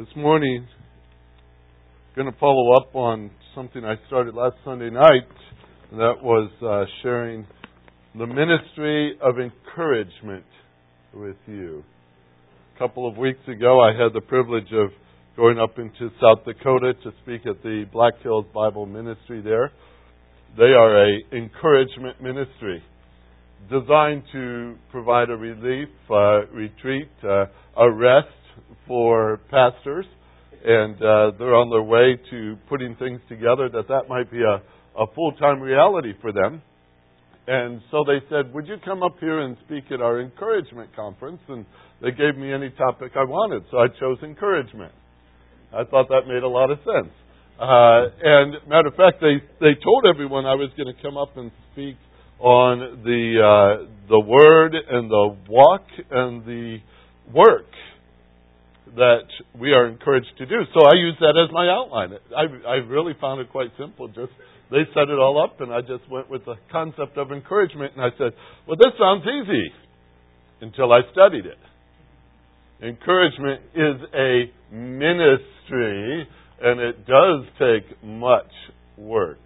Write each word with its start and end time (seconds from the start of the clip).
This 0.00 0.16
morning, 0.16 0.66
I'm 0.66 2.22
going 2.22 2.32
to 2.32 2.40
follow 2.40 2.74
up 2.74 2.96
on 2.96 3.30
something 3.54 3.84
I 3.84 3.96
started 4.06 4.34
last 4.34 4.56
Sunday 4.64 4.88
night. 4.88 5.28
That 5.92 6.14
was 6.22 6.50
uh, 6.62 6.90
sharing 7.02 7.46
the 8.14 8.26
ministry 8.26 9.18
of 9.22 9.34
encouragement 9.38 10.46
with 11.12 11.36
you. 11.46 11.84
A 12.74 12.78
couple 12.78 13.06
of 13.06 13.18
weeks 13.18 13.46
ago, 13.46 13.78
I 13.78 13.88
had 13.88 14.14
the 14.14 14.22
privilege 14.22 14.72
of 14.72 14.88
going 15.36 15.58
up 15.58 15.78
into 15.78 16.08
South 16.18 16.46
Dakota 16.46 16.94
to 17.04 17.12
speak 17.22 17.42
at 17.44 17.62
the 17.62 17.84
Black 17.92 18.14
Hills 18.22 18.46
Bible 18.54 18.86
Ministry 18.86 19.42
there. 19.42 19.70
They 20.56 20.72
are 20.72 21.08
a 21.08 21.18
encouragement 21.30 22.22
ministry 22.22 22.82
designed 23.68 24.22
to 24.32 24.76
provide 24.90 25.28
a 25.28 25.36
relief 25.36 25.90
uh, 26.08 26.46
retreat, 26.46 27.10
uh, 27.22 27.44
a 27.76 27.92
rest 27.92 28.28
for 28.90 29.38
pastors, 29.50 30.04
and 30.64 30.96
uh, 30.96 31.30
they're 31.38 31.54
on 31.54 31.70
their 31.70 31.80
way 31.80 32.18
to 32.28 32.56
putting 32.68 32.96
things 32.96 33.20
together 33.28 33.68
that 33.72 33.86
that 33.86 34.08
might 34.08 34.28
be 34.32 34.42
a, 34.42 34.60
a 35.00 35.06
full 35.14 35.30
time 35.38 35.60
reality 35.60 36.12
for 36.20 36.32
them. 36.32 36.60
And 37.46 37.80
so 37.92 38.02
they 38.04 38.18
said, 38.28 38.52
Would 38.52 38.66
you 38.66 38.78
come 38.84 39.04
up 39.04 39.14
here 39.20 39.38
and 39.38 39.56
speak 39.64 39.84
at 39.92 40.00
our 40.00 40.20
encouragement 40.20 40.90
conference? 40.96 41.38
And 41.48 41.64
they 42.02 42.10
gave 42.10 42.36
me 42.36 42.52
any 42.52 42.70
topic 42.70 43.12
I 43.14 43.22
wanted, 43.22 43.62
so 43.70 43.78
I 43.78 43.86
chose 44.00 44.18
encouragement. 44.24 44.92
I 45.72 45.84
thought 45.84 46.08
that 46.08 46.26
made 46.26 46.42
a 46.42 46.48
lot 46.48 46.72
of 46.72 46.78
sense. 46.78 47.14
Uh, 47.60 48.10
and 48.24 48.54
matter 48.68 48.88
of 48.88 48.96
fact, 48.96 49.22
they 49.22 49.38
they 49.60 49.78
told 49.84 50.04
everyone 50.04 50.46
I 50.46 50.56
was 50.56 50.70
going 50.76 50.92
to 50.92 51.00
come 51.00 51.16
up 51.16 51.36
and 51.36 51.52
speak 51.72 51.94
on 52.40 53.04
the 53.04 53.38
uh, 53.38 53.86
the 54.08 54.18
word 54.18 54.74
and 54.74 55.08
the 55.08 55.36
walk 55.48 55.86
and 56.10 56.44
the 56.44 56.78
work 57.32 57.70
that 58.96 59.28
we 59.58 59.72
are 59.72 59.86
encouraged 59.86 60.32
to 60.38 60.46
do. 60.46 60.62
So 60.74 60.86
I 60.86 60.94
use 60.94 61.16
that 61.20 61.36
as 61.36 61.52
my 61.52 61.68
outline. 61.68 62.12
I, 62.36 62.68
I 62.68 62.74
really 62.76 63.14
found 63.20 63.40
it 63.40 63.50
quite 63.50 63.70
simple. 63.78 64.08
Just 64.08 64.32
they 64.70 64.84
set 64.94 65.08
it 65.08 65.18
all 65.18 65.42
up, 65.42 65.60
and 65.60 65.72
I 65.72 65.80
just 65.80 66.08
went 66.10 66.30
with 66.30 66.44
the 66.44 66.54
concept 66.70 67.18
of 67.18 67.32
encouragement, 67.32 67.94
and 67.96 68.04
I 68.04 68.10
said, 68.18 68.32
"Well, 68.66 68.76
this 68.76 68.92
sounds 68.98 69.24
easy," 69.26 69.72
until 70.60 70.92
I 70.92 71.00
studied 71.12 71.46
it. 71.46 71.58
Encouragement 72.82 73.60
is 73.74 73.96
a 74.14 74.74
ministry, 74.74 76.26
and 76.62 76.80
it 76.80 77.06
does 77.06 77.44
take 77.58 78.02
much 78.02 78.52
work. 78.96 79.38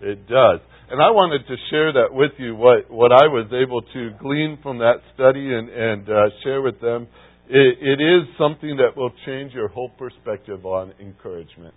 It 0.00 0.28
does. 0.28 0.60
And 0.90 1.02
I 1.02 1.10
wanted 1.10 1.46
to 1.46 1.56
share 1.70 1.92
that 1.92 2.12
with 2.14 2.32
you, 2.38 2.56
what, 2.56 2.90
what 2.90 3.12
I 3.12 3.26
was 3.26 3.46
able 3.52 3.82
to 3.82 4.10
glean 4.20 4.58
from 4.62 4.78
that 4.78 5.02
study 5.14 5.52
and, 5.52 5.68
and 5.68 6.08
uh, 6.08 6.30
share 6.42 6.62
with 6.62 6.80
them 6.80 7.08
it, 7.48 7.78
it 7.80 8.02
is 8.02 8.28
something 8.38 8.76
that 8.76 8.96
will 8.96 9.12
change 9.26 9.52
your 9.52 9.68
whole 9.68 9.90
perspective 9.90 10.66
on 10.66 10.92
encouragement. 11.00 11.74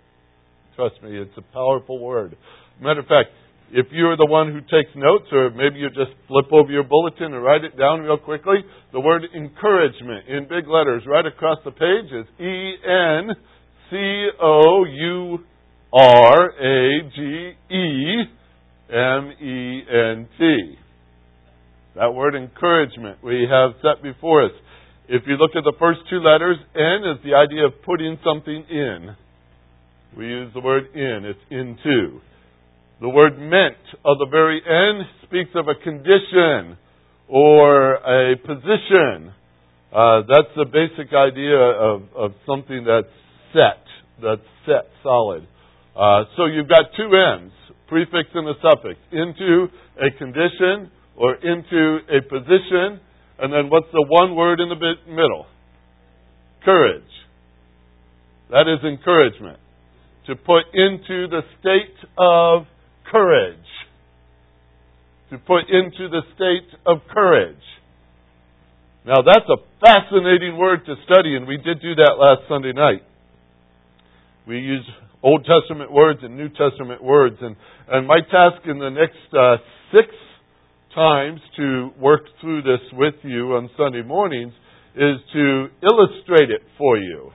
Trust 0.76 1.02
me, 1.02 1.16
it's 1.18 1.36
a 1.36 1.52
powerful 1.52 1.98
word. 1.98 2.36
Matter 2.80 3.00
of 3.00 3.06
fact, 3.06 3.30
if 3.72 3.86
you're 3.90 4.16
the 4.16 4.26
one 4.26 4.52
who 4.52 4.60
takes 4.60 4.94
notes, 4.94 5.24
or 5.32 5.50
maybe 5.50 5.78
you 5.78 5.88
just 5.88 6.12
flip 6.28 6.52
over 6.52 6.70
your 6.70 6.82
bulletin 6.82 7.32
and 7.32 7.42
write 7.42 7.64
it 7.64 7.78
down 7.78 8.00
real 8.00 8.18
quickly, 8.18 8.56
the 8.92 9.00
word 9.00 9.22
encouragement 9.34 10.28
in 10.28 10.42
big 10.44 10.68
letters 10.68 11.02
right 11.06 11.24
across 11.24 11.58
the 11.64 11.70
page 11.70 12.12
is 12.12 12.26
E 12.38 12.74
N 12.84 13.30
C 13.90 14.28
O 14.42 14.84
U 14.84 15.38
R 15.92 16.50
A 16.50 17.10
G 17.16 17.52
E 17.74 18.24
M 18.90 19.32
E 19.40 19.82
N 19.90 20.28
T. 20.38 20.76
That 21.96 22.12
word 22.14 22.34
encouragement 22.34 23.24
we 23.24 23.46
have 23.50 23.72
set 23.80 24.02
before 24.02 24.44
us. 24.44 24.52
If 25.12 25.24
you 25.26 25.36
look 25.36 25.50
at 25.54 25.64
the 25.64 25.76
first 25.78 26.00
two 26.08 26.20
letters, 26.24 26.56
N 26.74 27.04
is 27.04 27.20
the 27.22 27.36
idea 27.36 27.66
of 27.66 27.82
putting 27.84 28.16
something 28.24 28.64
in. 28.64 29.14
We 30.16 30.24
use 30.24 30.50
the 30.54 30.60
word 30.60 30.84
in, 30.94 31.28
it's 31.28 31.44
into. 31.50 32.22
The 33.02 33.10
word 33.10 33.38
meant 33.38 33.76
of 34.06 34.16
the 34.16 34.28
very 34.30 34.62
end 34.64 35.04
speaks 35.28 35.50
of 35.54 35.68
a 35.68 35.74
condition 35.74 36.78
or 37.28 38.00
a 38.00 38.38
position. 38.38 39.34
Uh, 39.92 40.24
that's 40.32 40.48
the 40.56 40.64
basic 40.72 41.12
idea 41.12 41.60
of, 41.60 42.04
of 42.16 42.32
something 42.46 42.82
that's 42.88 43.12
set, 43.52 43.84
that's 44.16 44.48
set 44.64 44.88
solid. 45.02 45.46
Uh, 45.94 46.24
so 46.38 46.46
you've 46.46 46.70
got 46.70 46.88
two 46.96 47.12
ends, 47.12 47.52
prefix 47.86 48.30
and 48.32 48.48
a 48.48 48.54
suffix, 48.64 48.96
into 49.12 49.68
a 50.00 50.08
condition 50.16 50.90
or 51.16 51.34
into 51.34 51.98
a 52.08 52.22
position 52.22 52.98
and 53.38 53.52
then 53.52 53.70
what's 53.70 53.90
the 53.92 54.04
one 54.08 54.36
word 54.36 54.60
in 54.60 54.68
the 54.68 54.76
middle? 55.08 55.46
Courage. 56.64 57.02
That 58.50 58.68
is 58.68 58.84
encouragement. 58.84 59.58
To 60.26 60.36
put 60.36 60.64
into 60.74 61.26
the 61.28 61.40
state 61.58 61.96
of 62.18 62.66
courage. 63.10 63.56
To 65.30 65.38
put 65.38 65.68
into 65.68 66.08
the 66.08 66.22
state 66.34 66.78
of 66.86 66.98
courage. 67.12 67.56
Now 69.04 69.22
that's 69.26 69.48
a 69.48 69.56
fascinating 69.84 70.56
word 70.58 70.86
to 70.86 70.94
study, 71.04 71.34
and 71.34 71.46
we 71.46 71.56
did 71.56 71.80
do 71.82 71.94
that 71.96 72.14
last 72.18 72.42
Sunday 72.48 72.72
night. 72.72 73.02
We 74.46 74.58
use 74.58 74.86
Old 75.22 75.44
Testament 75.46 75.90
words 75.90 76.20
and 76.22 76.36
New 76.36 76.48
Testament 76.48 77.02
words, 77.02 77.36
and, 77.40 77.56
and 77.88 78.06
my 78.06 78.20
task 78.20 78.66
in 78.66 78.78
the 78.78 78.90
next 78.90 79.34
uh, 79.34 79.56
six 79.92 80.14
times 80.94 81.40
to 81.56 81.90
work 81.98 82.22
through 82.40 82.62
this 82.62 82.80
with 82.92 83.14
you 83.22 83.54
on 83.54 83.70
Sunday 83.76 84.02
mornings 84.02 84.52
is 84.94 85.16
to 85.32 85.68
illustrate 85.82 86.50
it 86.50 86.62
for 86.78 86.98
you. 86.98 87.30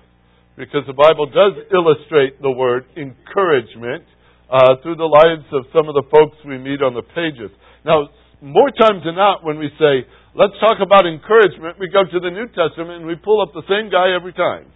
Because 0.58 0.86
the 0.88 0.94
Bible 0.94 1.28
does 1.28 1.54
illustrate 1.74 2.42
the 2.42 2.52
word 2.52 2.86
encouragement 2.98 4.06
uh, 4.50 4.82
through 4.82 4.96
the 4.96 5.06
lives 5.06 5.46
of 5.54 5.66
some 5.76 5.90
of 5.90 5.94
the 5.94 6.06
folks 6.10 6.38
we 6.46 6.58
meet 6.58 6.82
on 6.82 6.94
the 6.94 7.06
pages. 7.14 7.52
Now, 7.86 8.10
more 8.42 8.70
times 8.72 9.02
than 9.06 9.16
not, 9.16 9.44
when 9.44 9.60
we 9.60 9.70
say, 9.78 10.06
let's 10.34 10.54
talk 10.62 10.78
about 10.82 11.06
encouragement, 11.06 11.78
we 11.80 11.90
go 11.90 12.06
to 12.06 12.20
the 12.20 12.30
New 12.30 12.48
Testament 12.54 13.02
and 13.02 13.08
we 13.08 13.16
pull 13.16 13.42
up 13.42 13.54
the 13.54 13.66
same 13.70 13.90
guy 13.90 14.14
every 14.16 14.34
time. 14.34 14.72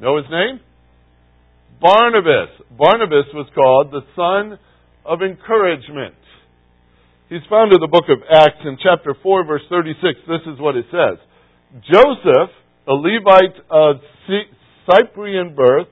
Know 0.00 0.16
his 0.16 0.26
name? 0.30 0.60
Barnabas. 1.80 2.52
Barnabas 2.70 3.26
was 3.34 3.48
called 3.54 3.90
the 3.90 4.04
son 4.14 4.58
of 5.04 5.22
encouragement. 5.22 6.14
He's 7.32 7.48
found 7.48 7.72
in 7.72 7.80
the 7.80 7.88
book 7.88 8.12
of 8.12 8.20
Acts 8.28 8.60
in 8.68 8.76
chapter 8.76 9.16
4, 9.16 9.48
verse 9.48 9.64
36. 9.72 9.96
This 10.28 10.44
is 10.52 10.60
what 10.60 10.76
it 10.76 10.84
says 10.92 11.16
Joseph, 11.80 12.52
a 12.84 12.92
Levite 12.92 13.56
of 13.72 14.04
Cyprian 14.84 15.56
birth, 15.56 15.88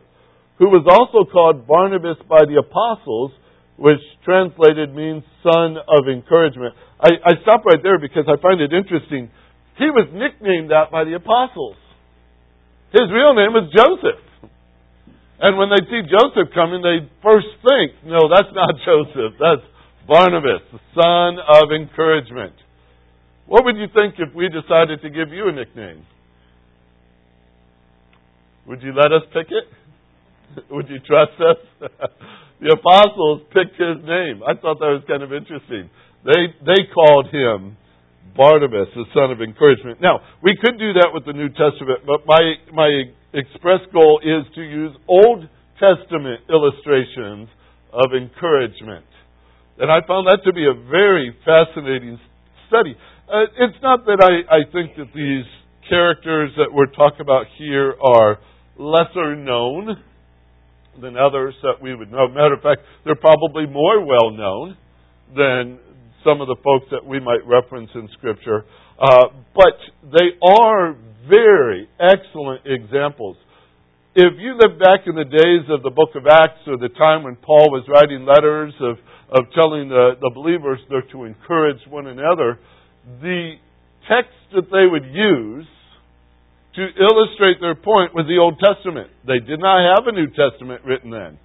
who 0.61 0.69
was 0.69 0.85
also 0.85 1.25
called 1.25 1.65
Barnabas 1.65 2.21
by 2.29 2.45
the 2.45 2.61
apostles, 2.61 3.33
which 3.81 4.05
translated 4.21 4.93
means 4.93 5.25
son 5.41 5.81
of 5.81 6.13
encouragement. 6.13 6.77
I, 7.01 7.17
I 7.25 7.33
stop 7.41 7.65
right 7.65 7.81
there 7.81 7.97
because 7.97 8.29
I 8.29 8.37
find 8.37 8.61
it 8.61 8.77
interesting. 8.77 9.33
He 9.81 9.89
was 9.89 10.13
nicknamed 10.13 10.77
that 10.77 10.93
by 10.93 11.09
the 11.09 11.17
apostles. 11.17 11.81
His 12.93 13.09
real 13.09 13.33
name 13.33 13.57
was 13.57 13.73
Joseph. 13.73 14.21
And 15.41 15.57
when 15.57 15.73
they 15.73 15.81
see 15.89 16.05
Joseph 16.05 16.53
coming, 16.53 16.85
they 16.85 17.09
first 17.25 17.49
think, 17.65 17.97
no, 18.05 18.29
that's 18.29 18.53
not 18.53 18.77
Joseph. 18.85 19.41
That's 19.41 19.65
Barnabas, 20.11 20.67
the 20.75 20.83
son 20.99 21.39
of 21.39 21.71
encouragement. 21.71 22.59
What 23.47 23.65
would 23.65 23.77
you 23.77 23.87
think 23.95 24.19
if 24.19 24.35
we 24.35 24.51
decided 24.51 25.03
to 25.03 25.09
give 25.09 25.31
you 25.31 25.47
a 25.47 25.53
nickname? 25.53 26.03
Would 28.67 28.83
you 28.83 28.91
let 28.91 29.15
us 29.15 29.23
pick 29.33 29.47
it? 29.55 29.71
Would 30.75 30.89
you 30.91 30.99
trust 31.07 31.39
us? 31.39 31.63
the 32.61 32.75
apostles 32.75 33.43
picked 33.55 33.79
his 33.79 34.03
name. 34.03 34.43
I 34.43 34.59
thought 34.59 34.83
that 34.83 34.91
was 34.91 35.07
kind 35.07 35.23
of 35.23 35.33
interesting. 35.33 35.87
They 36.27 36.59
they 36.67 36.91
called 36.91 37.31
him 37.31 37.79
Barnabas, 38.37 38.91
the 38.99 39.07
son 39.15 39.31
of 39.31 39.41
encouragement. 39.41 40.03
Now, 40.03 40.27
we 40.43 40.59
could 40.59 40.75
do 40.75 40.91
that 40.99 41.15
with 41.15 41.25
the 41.25 41.39
New 41.39 41.55
Testament, 41.55 42.03
but 42.03 42.27
my 42.27 42.59
my 42.75 42.91
express 43.33 43.87
goal 43.95 44.19
is 44.27 44.43
to 44.59 44.63
use 44.63 44.91
Old 45.07 45.47
Testament 45.79 46.43
illustrations 46.51 47.47
of 47.95 48.11
encouragement. 48.11 49.07
And 49.81 49.91
I 49.91 50.07
found 50.07 50.27
that 50.29 50.45
to 50.45 50.53
be 50.53 50.67
a 50.69 50.75
very 50.75 51.35
fascinating 51.41 52.21
study. 52.69 52.95
Uh, 53.25 53.49
it's 53.57 53.81
not 53.83 54.05
that 54.05 54.21
I, 54.21 54.61
I 54.61 54.71
think 54.71 54.95
that 55.01 55.09
these 55.17 55.49
characters 55.89 56.51
that 56.59 56.69
we're 56.71 56.93
talking 56.93 57.23
about 57.23 57.47
here 57.57 57.95
are 57.97 58.39
lesser 58.77 59.35
known 59.37 59.97
than 61.01 61.17
others 61.17 61.55
that 61.63 61.81
we 61.81 61.95
would 61.95 62.13
know. 62.13 62.29
Matter 62.29 62.55
of 62.55 62.63
fact, 62.63 62.83
they're 63.07 63.17
probably 63.17 63.65
more 63.65 64.05
well 64.05 64.31
known 64.31 64.77
than 65.35 65.81
some 66.25 66.43
of 66.43 66.47
the 66.49 66.57
folks 66.63 66.85
that 66.91 67.07
we 67.07 67.19
might 67.19 67.41
reference 67.47 67.89
in 67.95 68.07
Scripture. 68.19 68.67
Uh, 69.01 69.33
but 69.55 69.81
they 70.13 70.37
are 70.47 70.95
very 71.27 71.89
excellent 71.99 72.67
examples. 72.67 73.39
If 74.15 74.35
you 74.37 74.59
live 74.61 74.79
back 74.79 75.07
in 75.07 75.15
the 75.15 75.25
days 75.25 75.71
of 75.71 75.83
the 75.83 75.91
book 75.91 76.11
of 76.17 76.27
Acts 76.27 76.67
or 76.67 76.77
the 76.77 76.93
time 76.99 77.23
when 77.23 77.37
Paul 77.37 77.71
was 77.71 77.89
writing 77.89 78.27
letters 78.27 78.75
of 78.81 78.99
of 79.31 79.47
telling 79.55 79.89
the, 79.89 80.19
the 80.21 80.31
believers 80.35 80.81
they're 80.91 81.07
to 81.13 81.25
encourage 81.25 81.79
one 81.89 82.07
another, 82.07 82.59
the 83.23 83.55
text 84.09 84.35
that 84.55 84.67
they 84.71 84.87
would 84.91 85.07
use 85.07 85.67
to 86.75 86.83
illustrate 86.99 87.59
their 87.61 87.75
point 87.75 88.15
was 88.15 88.27
the 88.27 88.39
Old 88.39 88.59
Testament. 88.59 89.11
They 89.27 89.39
did 89.39 89.59
not 89.59 89.79
have 89.95 90.07
a 90.07 90.13
New 90.15 90.31
Testament 90.31 90.83
written 90.85 91.11
then. 91.11 91.39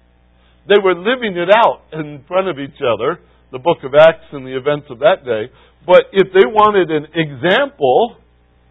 They 0.66 0.78
were 0.82 0.94
living 0.94 1.38
it 1.38 1.50
out 1.50 1.86
in 1.92 2.24
front 2.26 2.48
of 2.48 2.58
each 2.58 2.78
other, 2.82 3.22
the 3.52 3.62
book 3.62 3.86
of 3.86 3.94
Acts 3.94 4.26
and 4.32 4.46
the 4.46 4.58
events 4.58 4.86
of 4.90 4.98
that 5.00 5.22
day. 5.22 5.50
But 5.86 6.10
if 6.10 6.34
they 6.34 6.46
wanted 6.46 6.90
an 6.90 7.06
example, 7.14 8.18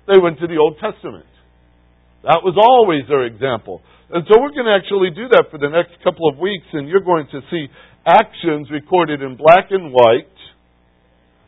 they 0.07 0.19
went 0.19 0.39
to 0.39 0.47
the 0.47 0.59
Old 0.59 0.75
Testament. 0.79 1.27
That 2.23 2.43
was 2.43 2.59
always 2.59 3.07
their 3.07 3.23
example. 3.23 3.79
And 4.11 4.27
so 4.27 4.39
we're 4.39 4.51
going 4.51 4.67
to 4.67 4.75
actually 4.75 5.11
do 5.15 5.27
that 5.31 5.47
for 5.49 5.57
the 5.57 5.71
next 5.71 5.95
couple 6.03 6.27
of 6.27 6.37
weeks, 6.37 6.67
and 6.73 6.87
you're 6.87 7.05
going 7.05 7.27
to 7.31 7.39
see 7.49 7.67
actions 8.05 8.69
recorded 8.71 9.21
in 9.21 9.35
black 9.35 9.67
and 9.71 9.91
white 9.91 10.29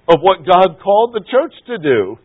of 0.09 0.19
what 0.21 0.45
God 0.45 0.79
called 0.81 1.13
the 1.13 1.23
church 1.29 1.53
to 1.67 1.77
do 1.77 2.17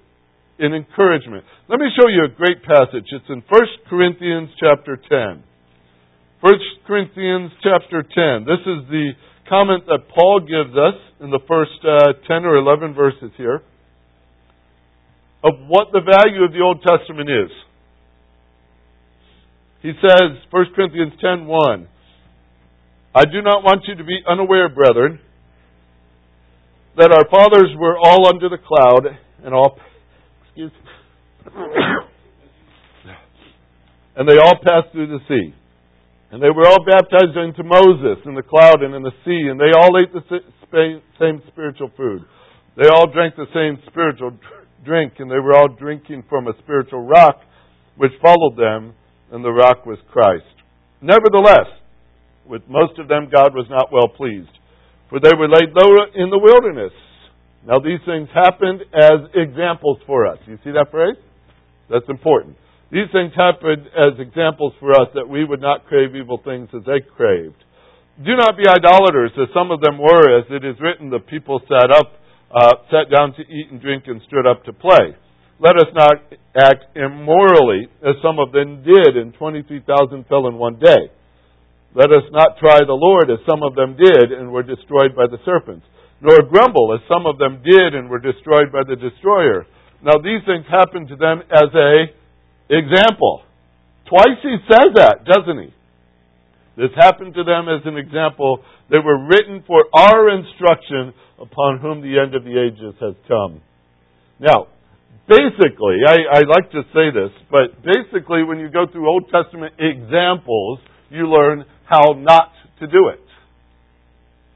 in 0.59 0.75
encouragement. 0.75 1.45
Let 1.69 1.81
me 1.81 1.87
show 1.99 2.09
you 2.09 2.25
a 2.25 2.29
great 2.29 2.63
passage. 2.63 3.07
It's 3.11 3.29
in 3.29 3.43
1 3.49 3.63
Corinthians 3.89 4.51
chapter 4.59 4.97
10. 4.97 5.43
1 6.41 6.55
Corinthians 6.87 7.53
chapter 7.63 8.03
10. 8.03 8.47
This 8.47 8.63
is 8.67 8.89
the 8.89 9.11
comment 9.49 9.87
that 9.87 10.09
Paul 10.15 10.41
gives 10.41 10.77
us 10.77 10.99
in 11.21 11.31
the 11.31 11.41
first 11.47 11.79
uh, 11.85 12.15
10 12.27 12.45
or 12.45 12.57
11 12.57 12.95
verses 12.95 13.31
here 13.37 13.63
of 15.45 15.55
what 15.67 15.89
the 15.93 16.01
value 16.01 16.45
of 16.45 16.53
the 16.53 16.61
Old 16.61 16.83
Testament 16.87 17.29
is. 17.29 17.51
He 19.83 19.93
says, 20.01 20.39
1 20.51 20.67
Corinthians 20.77 21.13
10:1, 21.23 21.89
I 23.15 23.25
do 23.27 23.43
not 23.43 23.63
want 23.63 23.85
you 23.87 23.95
to 23.97 24.05
be 24.05 24.21
unaware, 24.27 24.69
brethren, 24.71 25.21
that 26.97 27.13
our 27.13 27.29
fathers 27.29 27.71
were 27.77 27.99
all 27.99 28.27
under 28.27 28.49
the 28.49 28.57
cloud 28.57 29.07
and 29.45 29.55
all 29.55 29.79
excuse 30.45 30.73
and 34.17 34.29
they 34.29 34.37
all 34.37 34.57
passed 34.65 34.93
through 34.93 35.09
the 35.09 35.21
sea. 35.29 35.55
And 36.31 36.43
they 36.43 36.49
were 36.49 36.67
all 36.67 36.85
baptized 36.85 37.37
into 37.37 37.63
Moses 37.63 38.25
in 38.25 38.35
the 38.35 38.43
cloud 38.43 38.83
and 38.83 38.95
in 38.95 39.03
the 39.03 39.13
sea, 39.25 39.49
and 39.51 39.61
they 39.61 39.73
all 39.77 39.93
ate 40.01 40.13
the 40.15 40.41
same 41.21 41.43
spiritual 41.49 41.91
food. 41.97 42.23
They 42.81 42.89
all 42.89 43.13
drank 43.13 43.37
the 43.37 43.53
same 43.53 43.77
spiritual 43.91 44.39
drink, 44.85 45.15
and 45.19 45.31
they 45.31 45.39
were 45.39 45.55
all 45.55 45.69
drinking 45.69 46.25
from 46.31 46.49
a 46.49 46.55
spiritual 46.63 47.07
rock 47.07 47.41
which 47.97 48.13
followed 48.23 48.57
them, 48.57 48.95
and 49.31 49.45
the 49.45 49.53
rock 49.53 49.85
was 49.85 49.99
Christ. 50.11 50.45
Nevertheless, 51.03 51.69
with 52.47 52.63
most 52.69 52.99
of 52.99 53.09
them 53.09 53.29
God 53.33 53.55
was 53.55 53.67
not 53.71 53.93
well 53.93 54.09
pleased, 54.09 54.53
for 55.09 55.21
they 55.21 55.33
were 55.37 55.49
laid 55.49 55.71
low 55.75 55.91
in 56.15 56.31
the 56.31 56.39
wilderness. 56.39 56.93
Now 57.67 57.79
these 57.79 58.01
things 58.05 58.29
happened 58.35 58.83
as 58.93 59.31
examples 59.35 59.99
for 60.07 60.27
us. 60.27 60.39
You 60.47 60.59
see 60.65 60.73
that 60.73 60.91
phrase? 60.91 61.17
That's 61.89 62.09
important. 62.09 62.57
These 62.91 63.09
things 63.13 63.33
happened 63.37 63.89
as 63.97 64.21
examples 64.21 64.75
for 64.81 64.93
us 64.93 65.09
that 65.15 65.29
we 65.29 65.45
would 65.45 65.61
not 65.61 65.87
crave 65.87 66.15
evil 66.15 66.41
things 66.45 66.69
as 66.75 66.85
they 66.85 67.01
craved. 67.01 67.57
Do 68.21 68.37
not 68.37 68.57
be 68.59 68.69
idolaters, 68.69 69.33
as 69.41 69.49
some 69.55 69.71
of 69.71 69.81
them 69.81 69.97
were, 69.97 70.39
as 70.39 70.45
it 70.51 70.65
is 70.65 70.77
written, 70.79 71.09
the 71.09 71.19
people 71.19 71.61
sat 71.65 71.91
up, 71.91 72.13
uh, 72.53 72.77
sat 72.93 73.09
down 73.09 73.33
to 73.35 73.43
eat 73.43 73.73
and 73.73 73.81
drink 73.81 74.05
and 74.07 74.21
stood 74.29 74.47
up 74.47 74.65
to 74.65 74.73
play. 74.75 75.17
Let 75.59 75.77
us 75.77 75.89
not 75.95 76.21
act 76.55 76.85
immorally, 76.95 77.89
as 78.05 78.17
some 78.21 78.39
of 78.39 78.53
them 78.53 78.85
did, 78.85 79.17
and 79.17 79.33
23,000 79.33 80.27
fell 80.29 80.47
in 80.49 80.57
one 80.57 80.79
day. 80.79 81.09
Let 81.95 82.11
us 82.11 82.25
not 82.33 82.59
try 82.59 82.81
the 82.81 82.97
Lord, 82.97 83.31
as 83.31 83.39
some 83.49 83.63
of 83.63 83.75
them 83.75 83.97
did, 83.97 84.33
and 84.33 84.53
were 84.53 84.63
destroyed 84.63 85.15
by 85.15 85.27
the 85.27 85.39
serpents 85.45 85.85
nor 86.23 86.39
grumble, 86.47 86.95
as 86.95 87.03
some 87.11 87.27
of 87.27 87.37
them 87.37 87.61
did 87.67 87.95
and 87.95 88.09
were 88.09 88.23
destroyed 88.23 88.71
by 88.71 88.87
the 88.87 88.95
destroyer. 88.95 89.67
Now 90.03 90.23
these 90.23 90.41
things 90.47 90.65
happened 90.71 91.09
to 91.09 91.17
them 91.17 91.43
as 91.51 91.69
a 91.75 92.07
example. 92.71 93.43
Twice 94.09 94.39
he 94.41 94.57
says 94.71 94.95
that, 94.95 95.27
doesn't 95.27 95.59
he? 95.59 95.75
This 96.79 96.95
happened 96.97 97.35
to 97.35 97.45
them 97.45 97.69
as 97.69 97.83
an 97.85 97.99
example. 97.99 98.63
They 98.89 99.03
were 99.03 99.27
written 99.27 99.65
for 99.67 99.85
our 99.93 100.31
instruction 100.31 101.13
upon 101.39 101.81
whom 101.83 102.01
the 102.01 102.17
end 102.23 102.35
of 102.35 102.45
the 102.45 102.55
ages 102.55 102.95
has 103.01 103.15
come. 103.27 103.61
Now, 104.39 104.69
basically, 105.29 106.07
I, 106.07 106.39
I 106.39 106.41
like 106.47 106.71
to 106.71 106.83
say 106.95 107.11
this, 107.11 107.35
but 107.51 107.83
basically 107.83 108.45
when 108.45 108.59
you 108.59 108.71
go 108.71 108.87
through 108.91 109.11
Old 109.11 109.27
Testament 109.29 109.75
examples, 109.79 110.79
you 111.11 111.29
learn 111.29 111.67
how 111.93 112.15
not 112.17 112.53
to 112.81 112.87
do 112.87 113.09
it. 113.09 113.21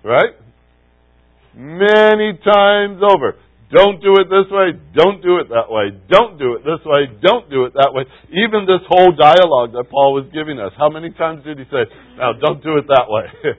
Right? 0.03 0.33
many 1.56 2.37
times 2.44 3.00
over. 3.00 3.41
Don't 3.73 3.99
do 3.99 4.15
it 4.23 4.31
this 4.31 4.47
way. 4.53 4.79
Don't 4.94 5.25
do 5.25 5.43
it 5.43 5.49
that 5.50 5.67
way. 5.67 5.91
Don't 6.06 6.38
do 6.38 6.55
it 6.55 6.62
this 6.62 6.79
way. 6.87 7.11
Don't 7.19 7.50
do 7.50 7.65
it 7.65 7.75
that 7.75 7.91
way. 7.91 8.05
Even 8.31 8.62
this 8.62 8.85
whole 8.87 9.11
dialogue 9.11 9.75
that 9.75 9.91
Paul 9.91 10.15
was 10.15 10.31
giving 10.31 10.61
us, 10.61 10.71
how 10.79 10.88
many 10.88 11.11
times 11.11 11.43
did 11.43 11.59
he 11.59 11.65
say, 11.67 11.83
now 12.15 12.31
don't 12.38 12.62
do 12.62 12.79
it 12.79 12.87
that 12.87 13.11
way? 13.11 13.27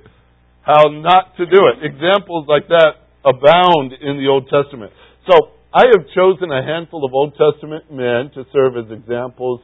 how 0.63 0.87
not 0.87 1.35
to 1.35 1.43
do 1.43 1.59
it. 1.73 1.83
Examples 1.83 2.47
like 2.47 2.69
that 2.69 3.03
abound 3.25 3.91
in 3.99 4.15
the 4.15 4.31
Old 4.31 4.47
Testament. 4.47 4.93
So, 5.27 5.57
I 5.73 5.83
have 5.91 6.07
chosen 6.15 6.49
a 6.49 6.63
handful 6.63 7.03
of 7.03 7.13
Old 7.13 7.35
Testament 7.35 7.91
men 7.91 8.31
to 8.33 8.47
serve 8.53 8.77
as 8.77 8.89
examples 8.89 9.59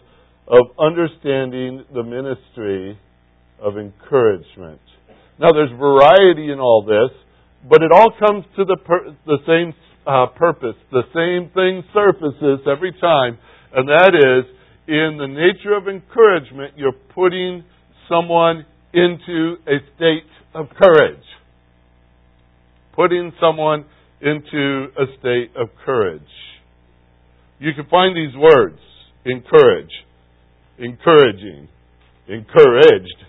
of 0.46 0.76
understanding 0.78 1.86
the 1.94 2.04
ministry 2.04 3.00
of 3.64 3.78
encouragement. 3.78 4.82
Now, 5.40 5.52
there's 5.52 5.72
variety 5.80 6.52
in 6.52 6.60
all 6.60 6.84
this. 6.84 7.18
But 7.68 7.82
it 7.82 7.92
all 7.92 8.12
comes 8.20 8.44
to 8.58 8.66
the, 8.66 8.78
per, 8.78 9.16
the 9.26 9.38
same 9.48 9.74
uh, 10.06 10.28
purpose. 10.36 10.76
The 10.92 11.04
same 11.16 11.50
thing 11.54 11.84
surfaces 11.94 12.68
every 12.70 12.92
time, 13.00 13.38
and 13.74 13.88
that 13.88 14.12
is 14.14 14.46
in 14.88 15.18
the 15.18 15.28
nature 15.28 15.74
of 15.76 15.88
encouragement, 15.88 16.74
you're 16.76 16.92
putting 17.16 17.64
someone 18.10 18.66
into 18.94 19.56
a 19.66 19.80
state 19.96 20.28
of 20.54 20.68
courage. 20.78 21.24
Putting 22.96 23.32
someone 23.40 23.86
into 24.22 24.88
a 24.98 25.06
state 25.20 25.52
of 25.56 25.70
courage. 25.86 26.22
You 27.60 27.72
can 27.74 27.86
find 27.90 28.16
these 28.16 28.36
words 28.36 28.78
encourage, 29.26 29.92
encouraging, 30.78 31.70
encouraged, 32.28 33.24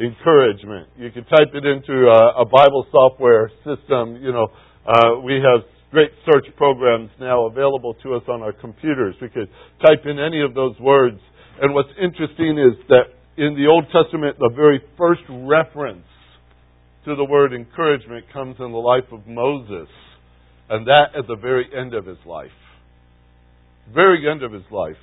encouragement. 0.00 0.88
You 0.96 1.10
can 1.10 1.24
type 1.24 1.50
it 1.54 1.64
into 1.66 2.08
a, 2.08 2.42
a 2.42 2.44
Bible 2.44 2.86
software 2.90 3.50
system. 3.64 4.22
You 4.22 4.32
know, 4.32 4.46
uh, 4.86 5.20
we 5.20 5.34
have 5.34 5.66
great 5.90 6.10
search 6.24 6.46
programs 6.56 7.10
now 7.18 7.46
available 7.46 7.94
to 8.02 8.14
us 8.14 8.22
on 8.28 8.42
our 8.42 8.52
computers. 8.52 9.16
We 9.20 9.28
could 9.28 9.48
type 9.84 10.04
in 10.04 10.18
any 10.18 10.42
of 10.42 10.54
those 10.54 10.78
words. 10.80 11.18
And 11.60 11.74
what's 11.74 11.90
interesting 12.00 12.58
is 12.58 12.78
that 12.88 13.14
in 13.36 13.54
the 13.54 13.66
Old 13.66 13.86
Testament, 13.92 14.36
the 14.38 14.50
very 14.54 14.80
first 14.96 15.22
reference 15.28 16.06
to 17.04 17.16
the 17.16 17.24
word 17.24 17.52
encouragement 17.52 18.26
comes 18.32 18.56
in 18.58 18.70
the 18.70 18.78
life 18.78 19.10
of 19.12 19.26
Moses, 19.26 19.88
and 20.68 20.86
that 20.86 21.16
at 21.16 21.26
the 21.26 21.36
very 21.36 21.66
end 21.76 21.94
of 21.94 22.04
his 22.04 22.18
life. 22.26 22.50
Very 23.94 24.30
end 24.30 24.42
of 24.42 24.52
his 24.52 24.64
life. 24.70 25.00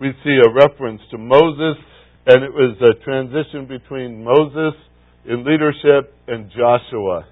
We 0.00 0.12
see 0.22 0.38
a 0.38 0.52
reference 0.52 1.00
to 1.10 1.18
Moses 1.18 1.82
and 2.26 2.44
it 2.44 2.52
was 2.52 2.76
a 2.80 2.94
transition 3.04 3.66
between 3.66 4.24
Moses 4.24 4.74
in 5.24 5.44
leadership 5.44 6.14
and 6.26 6.50
Joshua 6.50 7.26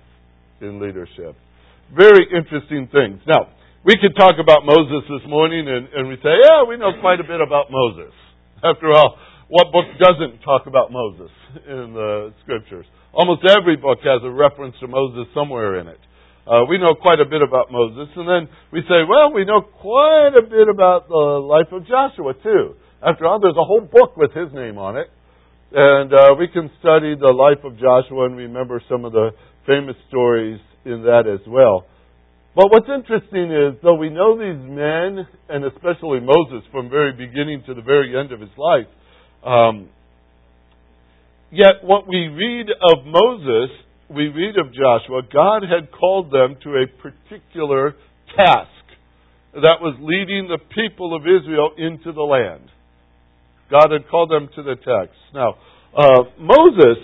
in 0.60 0.80
leadership. 0.80 1.36
Very 1.94 2.26
interesting 2.34 2.88
things. 2.92 3.20
Now, 3.26 3.48
we 3.84 3.94
could 4.00 4.16
talk 4.18 4.34
about 4.42 4.66
Moses 4.66 5.06
this 5.08 5.28
morning 5.28 5.68
and, 5.68 5.88
and 5.94 6.08
we 6.08 6.16
say, 6.16 6.34
yeah, 6.42 6.64
we 6.66 6.76
know 6.76 6.90
quite 7.00 7.20
a 7.20 7.24
bit 7.24 7.40
about 7.40 7.70
Moses. 7.70 8.12
After 8.64 8.90
all, 8.90 9.18
what 9.48 9.70
book 9.70 9.86
doesn't 10.00 10.42
talk 10.42 10.66
about 10.66 10.90
Moses 10.90 11.30
in 11.68 11.94
the 11.94 12.34
scriptures? 12.42 12.86
Almost 13.12 13.46
every 13.48 13.76
book 13.76 13.98
has 14.02 14.20
a 14.24 14.30
reference 14.30 14.74
to 14.80 14.88
Moses 14.88 15.30
somewhere 15.32 15.78
in 15.78 15.86
it. 15.88 16.00
Uh, 16.46 16.64
we 16.68 16.78
know 16.78 16.94
quite 17.00 17.18
a 17.18 17.24
bit 17.24 17.42
about 17.42 17.70
Moses, 17.70 18.06
and 18.14 18.26
then 18.28 18.48
we 18.72 18.80
say, 18.82 19.02
well, 19.08 19.32
we 19.32 19.44
know 19.44 19.62
quite 19.62 20.30
a 20.38 20.42
bit 20.42 20.68
about 20.68 21.08
the 21.08 21.42
life 21.42 21.70
of 21.72 21.86
Joshua 21.86 22.34
too. 22.42 22.74
After 23.04 23.26
all, 23.26 23.40
there's 23.40 23.56
a 23.56 23.64
whole 23.64 23.80
book 23.80 24.16
with 24.16 24.32
his 24.32 24.52
name 24.52 24.78
on 24.78 24.96
it. 24.96 25.08
And 25.72 26.14
uh, 26.14 26.34
we 26.38 26.48
can 26.48 26.70
study 26.80 27.14
the 27.18 27.32
life 27.32 27.64
of 27.64 27.78
Joshua 27.78 28.26
and 28.26 28.36
remember 28.36 28.80
some 28.88 29.04
of 29.04 29.12
the 29.12 29.30
famous 29.66 29.96
stories 30.08 30.60
in 30.84 31.02
that 31.02 31.24
as 31.26 31.40
well. 31.48 31.86
But 32.54 32.70
what's 32.70 32.88
interesting 32.88 33.52
is, 33.52 33.74
though 33.82 33.96
we 33.96 34.08
know 34.08 34.38
these 34.38 34.62
men, 34.64 35.26
and 35.50 35.64
especially 35.64 36.20
Moses, 36.20 36.64
from 36.72 36.88
very 36.88 37.12
beginning 37.12 37.64
to 37.66 37.74
the 37.74 37.82
very 37.82 38.18
end 38.18 38.32
of 38.32 38.40
his 38.40 38.54
life, 38.56 38.86
um, 39.44 39.90
yet 41.50 41.82
what 41.82 42.08
we 42.08 42.28
read 42.28 42.68
of 42.70 43.04
Moses, 43.04 43.76
we 44.08 44.28
read 44.28 44.56
of 44.56 44.72
Joshua, 44.72 45.20
God 45.30 45.64
had 45.68 45.92
called 45.92 46.32
them 46.32 46.56
to 46.62 46.70
a 46.80 46.86
particular 46.86 47.94
task 48.34 48.70
that 49.52 49.82
was 49.82 49.96
leading 50.00 50.48
the 50.48 50.58
people 50.74 51.14
of 51.14 51.22
Israel 51.22 51.72
into 51.76 52.12
the 52.12 52.22
land. 52.22 52.70
God 53.70 53.90
had 53.90 54.08
called 54.08 54.30
them 54.30 54.48
to 54.54 54.62
the 54.62 54.76
text. 54.76 55.18
Now, 55.34 55.54
uh, 55.96 56.24
Moses 56.38 57.02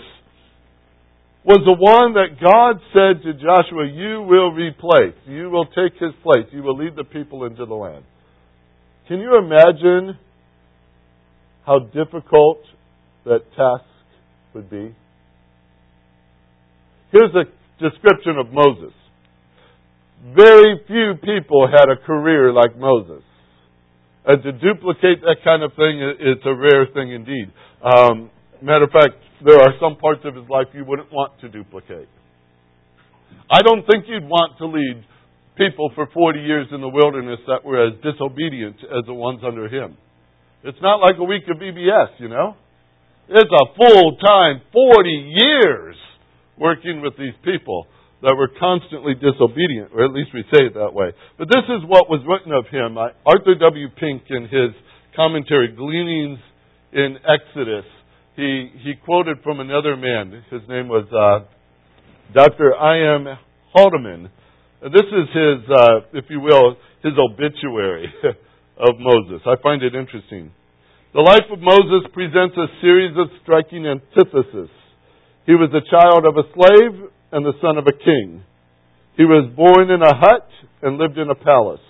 was 1.44 1.58
the 1.66 1.74
one 1.74 2.14
that 2.14 2.38
God 2.38 2.78
said 2.92 3.22
to 3.24 3.32
Joshua, 3.34 3.86
You 3.90 4.22
will 4.22 4.52
replace. 4.52 5.18
You 5.26 5.50
will 5.50 5.66
take 5.66 5.98
his 5.98 6.12
place. 6.22 6.46
You 6.52 6.62
will 6.62 6.76
lead 6.76 6.94
the 6.94 7.04
people 7.04 7.44
into 7.44 7.66
the 7.66 7.74
land. 7.74 8.04
Can 9.08 9.18
you 9.18 9.36
imagine 9.36 10.16
how 11.66 11.80
difficult 11.80 12.58
that 13.24 13.40
task 13.56 13.84
would 14.54 14.70
be? 14.70 14.94
Here's 17.10 17.34
a 17.34 17.44
description 17.82 18.38
of 18.38 18.52
Moses. 18.52 18.94
Very 20.36 20.80
few 20.86 21.14
people 21.22 21.68
had 21.68 21.90
a 21.90 21.96
career 21.96 22.52
like 22.52 22.78
Moses. 22.78 23.22
And 24.24 24.42
to 24.42 24.52
duplicate 24.52 25.20
that 25.22 25.42
kind 25.42 25.62
of 25.62 25.72
thing, 25.74 25.98
it's 25.98 26.46
a 26.46 26.54
rare 26.54 26.86
thing 26.94 27.12
indeed. 27.12 27.50
Um, 27.82 28.30
matter 28.62 28.84
of 28.84 28.90
fact, 28.90 29.18
there 29.44 29.58
are 29.58 29.74
some 29.80 29.96
parts 29.96 30.22
of 30.24 30.36
his 30.36 30.48
life 30.48 30.68
you 30.72 30.84
wouldn't 30.84 31.12
want 31.12 31.40
to 31.40 31.48
duplicate. 31.48 32.08
I 33.50 33.62
don't 33.62 33.84
think 33.90 34.04
you'd 34.06 34.28
want 34.28 34.58
to 34.58 34.66
lead 34.66 35.04
people 35.56 35.90
for 35.94 36.06
40 36.14 36.40
years 36.40 36.66
in 36.72 36.80
the 36.80 36.88
wilderness 36.88 37.40
that 37.46 37.64
were 37.64 37.86
as 37.86 37.94
disobedient 38.02 38.76
as 38.84 39.04
the 39.06 39.14
ones 39.14 39.40
under 39.44 39.68
him. 39.68 39.96
It's 40.62 40.78
not 40.80 40.96
like 40.96 41.16
a 41.18 41.24
week 41.24 41.42
of 41.50 41.58
VBS, 41.58 42.18
you 42.18 42.28
know? 42.28 42.54
It's 43.28 43.50
a 43.50 43.66
full 43.74 44.16
time, 44.18 44.60
40 44.72 45.10
years 45.10 45.96
working 46.58 47.02
with 47.02 47.14
these 47.18 47.34
people 47.44 47.86
that 48.22 48.34
were 48.38 48.50
constantly 48.58 49.14
disobedient, 49.14 49.90
or 49.94 50.04
at 50.04 50.12
least 50.12 50.30
we 50.32 50.42
say 50.54 50.66
it 50.70 50.74
that 50.74 50.94
way. 50.94 51.10
But 51.38 51.48
this 51.48 51.66
is 51.66 51.82
what 51.86 52.08
was 52.08 52.22
written 52.22 52.54
of 52.54 52.70
him. 52.70 52.96
Arthur 52.96 53.58
W. 53.58 53.88
Pink, 53.98 54.22
in 54.30 54.44
his 54.44 54.70
commentary, 55.14 55.74
Gleanings 55.74 56.38
in 56.92 57.18
Exodus, 57.26 57.84
he, 58.36 58.70
he 58.82 58.94
quoted 59.04 59.38
from 59.42 59.60
another 59.60 59.96
man. 59.96 60.44
His 60.50 60.62
name 60.68 60.88
was 60.88 61.04
uh, 61.10 61.44
Dr. 62.32 62.74
I. 62.74 63.16
M. 63.16 63.26
Haldeman. 63.74 64.30
This 64.82 65.08
is 65.08 65.26
his, 65.32 65.58
uh, 65.70 66.00
if 66.12 66.26
you 66.28 66.40
will, 66.40 66.76
his 67.02 67.12
obituary 67.18 68.12
of 68.78 68.94
Moses. 68.98 69.40
I 69.46 69.54
find 69.62 69.82
it 69.82 69.94
interesting. 69.94 70.52
The 71.14 71.20
life 71.20 71.48
of 71.50 71.60
Moses 71.60 72.08
presents 72.12 72.56
a 72.56 72.66
series 72.80 73.16
of 73.16 73.28
striking 73.42 73.86
antitheses. 73.86 74.70
He 75.46 75.54
was 75.54 75.70
a 75.74 75.84
child 75.90 76.24
of 76.24 76.36
a 76.36 76.46
slave 76.54 77.11
and 77.32 77.44
the 77.44 77.58
son 77.60 77.78
of 77.78 77.86
a 77.86 77.92
king. 77.92 78.44
He 79.16 79.24
was 79.24 79.50
born 79.56 79.90
in 79.90 80.00
a 80.02 80.16
hut 80.16 80.48
and 80.82 80.98
lived 80.98 81.18
in 81.18 81.28
a 81.28 81.34
palace. 81.34 81.80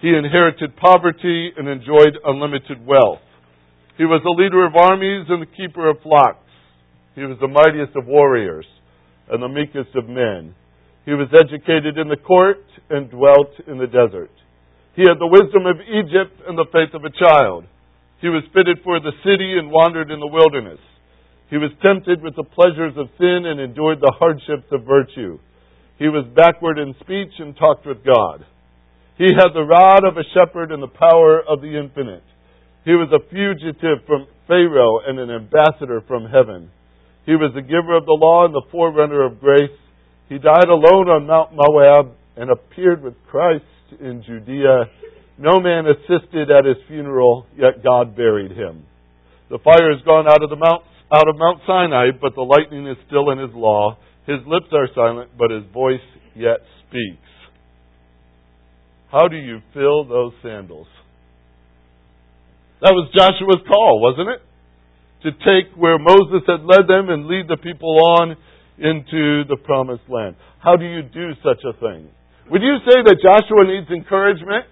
He 0.00 0.08
inherited 0.08 0.76
poverty 0.76 1.52
and 1.56 1.68
enjoyed 1.68 2.16
unlimited 2.24 2.84
wealth. 2.86 3.24
He 3.96 4.04
was 4.04 4.20
a 4.24 4.36
leader 4.36 4.64
of 4.64 4.76
armies 4.76 5.26
and 5.28 5.40
the 5.40 5.52
keeper 5.56 5.88
of 5.88 6.00
flocks. 6.02 6.44
He 7.14 7.24
was 7.24 7.38
the 7.40 7.48
mightiest 7.48 7.96
of 7.96 8.06
warriors 8.06 8.66
and 9.28 9.42
the 9.42 9.48
meekest 9.48 9.96
of 9.96 10.08
men. 10.08 10.54
He 11.04 11.12
was 11.12 11.32
educated 11.32 11.96
in 11.96 12.08
the 12.08 12.20
court 12.20 12.64
and 12.90 13.10
dwelt 13.10 13.56
in 13.66 13.78
the 13.78 13.86
desert. 13.86 14.30
He 14.94 15.02
had 15.02 15.16
the 15.18 15.32
wisdom 15.32 15.64
of 15.64 15.80
Egypt 15.80 16.44
and 16.46 16.56
the 16.56 16.68
faith 16.72 16.92
of 16.92 17.04
a 17.04 17.12
child. 17.16 17.64
He 18.20 18.28
was 18.28 18.44
fitted 18.52 18.80
for 18.84 19.00
the 19.00 19.12
city 19.24 19.56
and 19.56 19.70
wandered 19.70 20.10
in 20.10 20.20
the 20.20 20.26
wilderness. 20.26 20.80
He 21.48 21.58
was 21.58 21.70
tempted 21.82 22.22
with 22.22 22.34
the 22.34 22.42
pleasures 22.42 22.94
of 22.96 23.08
sin 23.18 23.46
and 23.46 23.60
endured 23.60 24.00
the 24.00 24.14
hardships 24.18 24.66
of 24.72 24.82
virtue. 24.82 25.38
He 25.98 26.08
was 26.08 26.26
backward 26.34 26.78
in 26.78 26.94
speech 27.00 27.32
and 27.38 27.56
talked 27.56 27.86
with 27.86 28.04
God. 28.04 28.44
He 29.16 29.32
had 29.32 29.54
the 29.54 29.64
rod 29.64 30.04
of 30.04 30.18
a 30.18 30.28
shepherd 30.34 30.72
and 30.72 30.82
the 30.82 30.88
power 30.88 31.40
of 31.40 31.62
the 31.62 31.78
infinite. 31.78 32.24
He 32.84 32.92
was 32.92 33.08
a 33.14 33.24
fugitive 33.30 34.04
from 34.06 34.26
Pharaoh 34.46 35.00
and 35.06 35.18
an 35.18 35.30
ambassador 35.30 36.02
from 36.06 36.26
heaven. 36.26 36.70
He 37.24 37.34
was 37.34 37.52
the 37.54 37.62
giver 37.62 37.96
of 37.96 38.06
the 38.06 38.18
law 38.18 38.44
and 38.44 38.54
the 38.54 38.66
forerunner 38.70 39.24
of 39.24 39.40
grace. 39.40 39.74
He 40.28 40.38
died 40.38 40.68
alone 40.68 41.08
on 41.08 41.26
Mount 41.26 41.50
Moab 41.54 42.14
and 42.36 42.50
appeared 42.50 43.02
with 43.02 43.14
Christ 43.30 43.64
in 44.00 44.22
Judea. 44.26 44.90
No 45.38 45.60
man 45.60 45.86
assisted 45.86 46.50
at 46.50 46.64
his 46.64 46.76
funeral, 46.88 47.46
yet 47.56 47.82
God 47.82 48.16
buried 48.16 48.52
him. 48.52 48.84
The 49.48 49.58
fire 49.58 49.92
has 49.92 50.04
gone 50.04 50.26
out 50.28 50.42
of 50.42 50.50
the 50.50 50.56
mount 50.56 50.82
out 51.12 51.28
of 51.28 51.36
Mount 51.38 51.60
Sinai, 51.66 52.10
but 52.20 52.34
the 52.34 52.42
lightning 52.42 52.86
is 52.88 52.96
still 53.06 53.30
in 53.30 53.38
his 53.38 53.54
law. 53.54 53.96
His 54.26 54.38
lips 54.46 54.66
are 54.72 54.88
silent, 54.94 55.30
but 55.38 55.50
his 55.50 55.62
voice 55.72 56.02
yet 56.34 56.58
speaks. 56.88 57.22
How 59.10 59.28
do 59.28 59.36
you 59.36 59.60
fill 59.72 60.04
those 60.04 60.32
sandals? 60.42 60.88
That 62.82 62.92
was 62.92 63.08
Joshua's 63.14 63.62
call, 63.66 64.02
wasn't 64.02 64.28
it? 64.34 64.42
To 65.22 65.30
take 65.46 65.72
where 65.76 65.98
Moses 65.98 66.42
had 66.46 66.66
led 66.66 66.88
them 66.88 67.08
and 67.08 67.26
lead 67.26 67.48
the 67.48 67.56
people 67.56 67.98
on 68.18 68.36
into 68.78 69.44
the 69.48 69.56
promised 69.64 70.04
land. 70.08 70.36
How 70.58 70.76
do 70.76 70.84
you 70.84 71.02
do 71.02 71.32
such 71.42 71.62
a 71.64 71.72
thing? 71.78 72.10
Would 72.50 72.62
you 72.62 72.76
say 72.84 73.02
that 73.02 73.16
Joshua 73.22 73.64
needs 73.64 73.90
encouragement? 73.90 74.66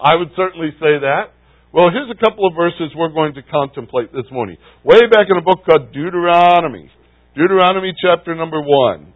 I 0.00 0.14
would 0.14 0.30
certainly 0.36 0.70
say 0.78 0.98
that. 1.00 1.32
Well, 1.68 1.92
here's 1.92 2.08
a 2.08 2.16
couple 2.16 2.48
of 2.48 2.56
verses 2.56 2.96
we're 2.96 3.12
going 3.12 3.34
to 3.34 3.42
contemplate 3.44 4.08
this 4.08 4.24
morning. 4.32 4.56
Way 4.84 5.04
back 5.12 5.28
in 5.28 5.36
a 5.36 5.44
book 5.44 5.68
called 5.68 5.92
Deuteronomy. 5.92 6.88
Deuteronomy 7.36 7.92
chapter 8.00 8.34
number 8.34 8.56
one. 8.64 9.12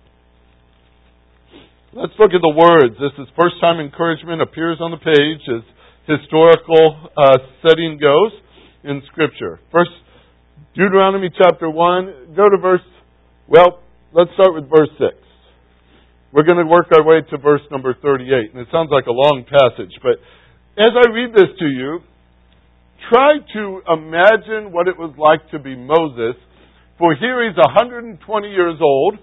Let's 1.95 2.13
look 2.21 2.37
at 2.37 2.45
the 2.45 2.53
words. 2.53 3.01
This 3.01 3.17
is 3.17 3.33
first 3.41 3.57
time 3.65 3.81
encouragement 3.81 4.43
appears 4.43 4.77
on 4.85 4.93
the 4.93 5.01
page 5.01 5.41
as 5.49 5.65
historical 6.05 7.09
uh, 7.17 7.41
setting 7.65 7.97
goes 7.97 8.33
in 8.85 9.01
Scripture. 9.09 9.59
First, 9.73 9.97
Deuteronomy 10.77 11.31
chapter 11.33 11.71
1. 11.71 12.37
Go 12.37 12.51
to 12.53 12.59
verse, 12.61 12.85
well, 13.49 13.81
let's 14.13 14.31
start 14.37 14.53
with 14.53 14.69
verse 14.69 14.93
6. 15.01 15.17
We're 16.37 16.45
going 16.45 16.61
to 16.61 16.69
work 16.69 16.93
our 16.93 17.03
way 17.03 17.25
to 17.31 17.39
verse 17.39 17.65
number 17.71 17.97
38. 17.97 18.53
And 18.53 18.61
it 18.61 18.69
sounds 18.71 18.91
like 18.93 19.07
a 19.09 19.17
long 19.17 19.49
passage, 19.49 19.97
but 20.03 20.21
as 20.77 20.93
I 20.93 21.09
read 21.13 21.33
this 21.33 21.49
to 21.59 21.65
you, 21.65 22.01
try 23.09 23.39
to 23.39 23.63
imagine 23.89 24.73
what 24.73 24.89
it 24.89 24.99
was 24.99 25.15
like 25.19 25.51
to 25.51 25.59
be 25.59 25.75
Moses, 25.75 26.37
for 26.99 27.15
here 27.15 27.43
he's 27.47 27.57
120 27.57 28.19
years 28.51 28.79
old. 28.81 29.19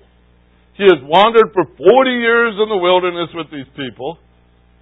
He 0.76 0.84
has 0.84 1.00
wandered 1.04 1.52
for 1.52 1.64
40 1.64 2.12
years 2.12 2.56
in 2.56 2.68
the 2.72 2.80
wilderness 2.80 3.30
with 3.36 3.52
these 3.52 3.68
people. 3.76 4.18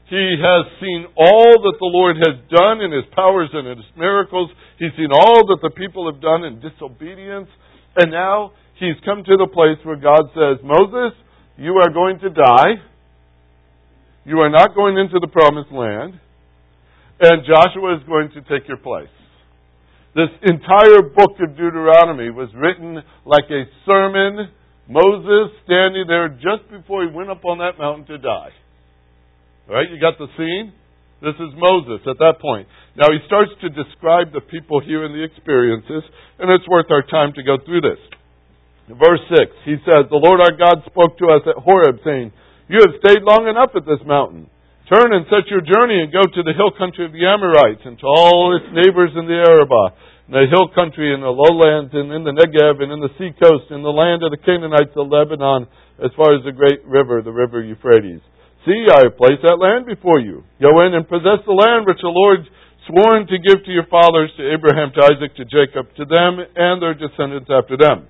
He 0.10 0.40
has 0.40 0.64
seen 0.80 1.04
all 1.18 1.52
that 1.68 1.78
the 1.82 1.92
Lord 1.92 2.16
has 2.16 2.40
done 2.48 2.80
in 2.80 2.96
his 2.96 3.04
powers 3.12 3.50
and 3.52 3.68
in 3.68 3.78
his 3.78 3.92
miracles. 3.98 4.50
He's 4.80 4.96
seen 4.96 5.12
all 5.12 5.44
that 5.52 5.60
the 5.62 5.74
people 5.76 6.08
have 6.08 6.22
done 6.22 6.46
in 6.48 6.64
disobedience. 6.64 7.50
And 7.98 8.12
now 8.12 8.54
he's 8.80 8.96
come 9.04 9.26
to 9.26 9.36
the 9.36 9.52
place 9.52 9.84
where 9.84 10.00
God 10.00 10.32
says, 10.32 10.64
Moses, 10.64 11.18
you 11.58 11.76
are 11.82 11.92
going 11.92 12.20
to 12.24 12.30
die. 12.30 12.80
You 14.24 14.40
are 14.40 14.50
not 14.50 14.76
going 14.76 14.98
into 14.98 15.20
the 15.20 15.28
promised 15.28 15.72
land 15.74 16.22
and 17.20 17.46
Joshua 17.46 17.98
is 17.98 18.04
going 18.08 18.30
to 18.32 18.42
take 18.42 18.68
your 18.68 18.78
place. 18.78 19.10
This 20.16 20.30
entire 20.44 21.02
book 21.02 21.38
of 21.42 21.58
Deuteronomy 21.58 22.30
was 22.30 22.50
written 22.56 22.98
like 23.26 23.46
a 23.50 23.70
sermon. 23.86 24.50
Moses 24.90 25.54
standing 25.66 26.06
there 26.08 26.30
just 26.30 26.70
before 26.72 27.04
he 27.06 27.14
went 27.14 27.30
up 27.30 27.46
on 27.46 27.60
that 27.60 27.78
mountain 27.78 28.06
to 28.08 28.18
die. 28.18 28.50
All 29.70 29.76
right, 29.76 29.90
you 29.90 30.00
got 30.00 30.18
the 30.18 30.28
scene? 30.38 30.74
This 31.22 31.36
is 31.36 31.54
Moses 31.58 32.06
at 32.06 32.18
that 32.22 32.38
point. 32.40 32.68
Now 32.96 33.10
he 33.10 33.18
starts 33.26 33.52
to 33.62 33.70
describe 33.70 34.34
the 34.34 34.42
people 34.42 34.82
here 34.82 35.06
and 35.06 35.14
the 35.14 35.26
experiences, 35.26 36.06
and 36.38 36.50
it's 36.50 36.68
worth 36.70 36.90
our 36.90 37.02
time 37.02 37.34
to 37.34 37.44
go 37.44 37.58
through 37.66 37.82
this. 37.82 38.02
Verse 38.88 39.20
6, 39.38 39.52
he 39.66 39.76
says, 39.84 40.08
The 40.10 40.22
Lord 40.22 40.40
our 40.40 40.56
God 40.56 40.86
spoke 40.86 41.18
to 41.20 41.28
us 41.34 41.44
at 41.46 41.62
Horeb, 41.62 42.00
saying, 42.06 42.32
You 42.70 42.80
have 42.86 43.02
stayed 43.04 43.22
long 43.22 43.50
enough 43.50 43.76
at 43.76 43.86
this 43.86 44.00
mountain. 44.06 44.50
Turn 44.88 45.12
and 45.12 45.28
set 45.28 45.52
your 45.52 45.60
journey 45.60 46.00
and 46.00 46.16
go 46.16 46.24
to 46.24 46.42
the 46.48 46.56
hill 46.56 46.72
country 46.72 47.04
of 47.04 47.12
the 47.12 47.28
Amorites 47.28 47.84
and 47.84 48.00
to 48.00 48.08
all 48.08 48.56
its 48.56 48.72
neighbors 48.72 49.12
in 49.20 49.28
the 49.28 49.36
Arabah, 49.36 49.92
in 50.28 50.34
the 50.40 50.48
hill 50.48 50.72
country 50.72 51.12
in 51.12 51.20
the 51.20 51.28
lowlands 51.28 51.92
and 51.92 52.08
in 52.08 52.24
the 52.24 52.32
Negev 52.32 52.80
and 52.80 52.96
in 52.96 53.04
the 53.04 53.12
sea 53.20 53.36
coast, 53.36 53.68
in 53.68 53.84
the 53.84 53.92
land 53.92 54.24
of 54.24 54.32
the 54.32 54.40
Canaanites 54.40 54.96
of 54.96 55.12
Lebanon, 55.12 55.68
as 56.00 56.16
far 56.16 56.32
as 56.32 56.48
the 56.48 56.56
great 56.56 56.80
river, 56.88 57.20
the 57.20 57.36
river 57.36 57.60
Euphrates. 57.60 58.24
See, 58.64 58.88
I 58.88 59.12
have 59.12 59.20
placed 59.20 59.44
that 59.44 59.60
land 59.60 59.92
before 59.92 60.24
you. 60.24 60.48
Go 60.64 60.80
in 60.88 60.96
and 60.96 61.04
possess 61.04 61.44
the 61.44 61.52
land 61.52 61.84
which 61.84 62.00
the 62.00 62.08
Lord 62.08 62.48
sworn 62.88 63.28
to 63.28 63.44
give 63.44 63.68
to 63.68 63.76
your 63.76 63.92
fathers, 63.92 64.32
to 64.40 64.48
Abraham, 64.56 64.96
to 64.96 65.04
Isaac, 65.04 65.36
to 65.36 65.44
Jacob, 65.52 65.92
to 66.00 66.08
them 66.08 66.40
and 66.40 66.80
their 66.80 66.96
descendants 66.96 67.52
after 67.52 67.76
them. 67.76 68.08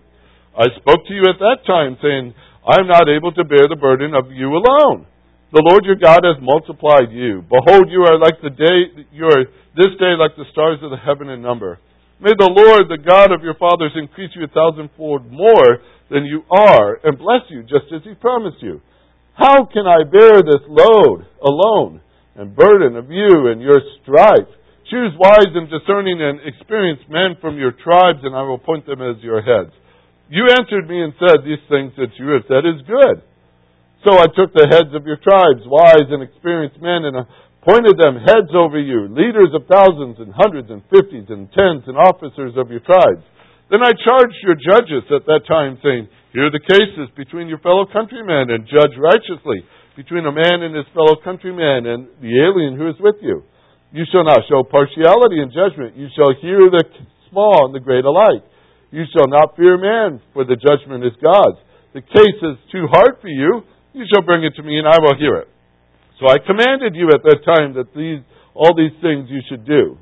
I 0.53 0.69
spoke 0.77 1.10
to 1.10 1.13
you 1.17 1.25
at 1.25 1.41
that 1.41 1.65
time, 1.65 1.98
saying, 2.05 2.38
I 2.62 2.86
am 2.86 2.86
not 2.86 3.10
able 3.10 3.34
to 3.34 3.50
bear 3.50 3.65
the 3.65 3.81
burden 3.81 4.13
of 4.13 4.29
you 4.29 4.53
alone. 4.53 5.10
The 5.48 5.63
Lord 5.63 5.88
your 5.88 5.96
God 5.96 6.27
has 6.27 6.36
multiplied 6.44 7.16
you. 7.16 7.39
Behold, 7.48 7.88
you 7.88 8.04
are 8.04 8.20
like 8.20 8.44
the 8.44 8.51
day, 8.51 9.08
you 9.16 9.32
are 9.32 9.48
this 9.80 9.96
day 9.96 10.12
like 10.20 10.36
the 10.36 10.44
stars 10.51 10.84
of 10.84 10.92
the 10.92 11.00
heaven 11.00 11.32
in 11.32 11.39
number. 11.39 11.80
May 12.20 12.36
the 12.36 12.51
Lord, 12.51 12.92
the 12.92 13.00
God 13.00 13.32
of 13.32 13.48
your 13.48 13.56
fathers, 13.56 13.96
increase 13.96 14.36
you 14.36 14.44
a 14.44 14.51
thousandfold 14.51 15.32
more 15.32 15.80
than 16.12 16.27
you 16.27 16.44
are, 16.51 17.00
and 17.00 17.16
bless 17.16 17.48
you 17.48 17.63
just 17.63 17.88
as 17.96 18.04
he 18.04 18.12
promised 18.20 18.60
you. 18.60 18.82
How 19.39 19.63
can 19.72 19.88
I 19.88 20.04
bear 20.04 20.44
this 20.44 20.68
load 20.68 21.24
alone 21.39 22.01
and 22.36 22.51
burden 22.51 23.00
of 23.00 23.08
you 23.08 23.48
and 23.48 23.62
your 23.62 23.80
strife? 24.04 24.51
Choose 24.92 25.16
wise 25.16 25.54
and 25.56 25.72
discerning 25.72 26.20
and 26.20 26.44
experienced 26.44 27.08
men 27.08 27.39
from 27.39 27.56
your 27.56 27.72
tribes, 27.72 28.20
and 28.24 28.36
I 28.36 28.42
will 28.44 28.60
appoint 28.60 28.84
them 28.84 29.00
as 29.00 29.24
your 29.24 29.39
heads. 29.39 29.72
You 30.27 30.51
answered 30.60 30.89
me 30.89 31.00
and 31.04 31.13
said, 31.16 31.46
These 31.46 31.63
things 31.72 31.96
that 31.96 32.12
you 32.20 32.36
have 32.36 32.44
said 32.51 32.68
is 32.68 32.84
good. 32.84 33.24
So 34.06 34.13
I 34.13 34.30
took 34.30 34.54
the 34.54 34.70
heads 34.70 34.94
of 34.94 35.06
your 35.10 35.18
tribes, 35.18 35.66
wise 35.66 36.10
and 36.13 36.22
experienced 36.22 36.82
men, 36.82 37.06
and 37.10 37.18
I 37.18 37.24
appointed 37.68 38.00
them 38.00 38.22
heads 38.24 38.54
over 38.56 38.80
you, 38.80 39.12
leaders 39.12 39.51
of 39.51 39.68
thousands 39.68 40.24
and 40.24 40.32
hundreds 40.32 40.72
and 40.72 40.80
fifties 40.88 41.27
and 41.27 41.51
tens 41.51 41.84
and 41.84 42.00
officers 42.00 42.56
of 42.56 42.72
your 42.72 42.80
tribes. 42.80 43.25
Then 43.68 43.84
I 43.84 43.92
charged 43.92 44.39
your 44.46 44.56
judges 44.56 45.04
at 45.12 45.27
that 45.27 45.44
time, 45.44 45.75
saying, 45.84 46.08
Hear 46.32 46.48
the 46.48 46.63
cases 46.63 47.12
between 47.18 47.51
your 47.51 47.60
fellow 47.60 47.84
countrymen 47.92 48.54
and 48.54 48.70
judge 48.70 48.96
righteously 48.96 49.68
between 49.98 50.24
a 50.24 50.32
man 50.32 50.62
and 50.63 50.77
his 50.77 50.86
fellow 50.94 51.18
countryman 51.20 51.89
and 51.89 52.08
the 52.22 52.38
alien 52.38 52.77
who 52.77 52.88
is 52.88 52.96
with 53.01 53.18
you. 53.20 53.44
You 53.92 54.06
shall 54.13 54.24
not 54.24 54.46
show 54.48 54.63
partiality 54.63 55.42
in 55.42 55.50
judgment. 55.50 55.98
You 55.98 56.08
shall 56.16 56.38
hear 56.39 56.70
the 56.70 56.86
small 57.34 57.66
and 57.66 57.74
the 57.74 57.84
great 57.84 58.06
alike. 58.06 58.46
You 58.92 59.04
shall 59.12 59.27
not 59.27 59.58
fear 59.58 59.75
man, 59.75 60.22
for 60.32 60.46
the 60.46 60.56
judgment 60.56 61.04
is 61.04 61.18
God's. 61.20 61.60
The 61.94 62.06
case 62.06 62.39
is 62.39 62.56
too 62.72 62.88
hard 62.88 63.20
for 63.20 63.27
you. 63.27 63.63
You 63.98 64.06
shall 64.06 64.22
bring 64.22 64.46
it 64.46 64.54
to 64.56 64.63
me, 64.63 64.77
and 64.77 64.88
I 64.88 65.01
will 65.01 65.18
hear 65.18 65.42
it. 65.42 65.50
So 66.22 66.30
I 66.30 66.38
commanded 66.38 66.94
you 66.94 67.10
at 67.10 67.25
that 67.25 67.42
time 67.46 67.74
that 67.77 67.94
these, 67.98 68.22
all 68.54 68.77
these 68.77 68.94
things 69.01 69.30
you 69.30 69.42
should 69.50 69.66
do. 69.66 69.98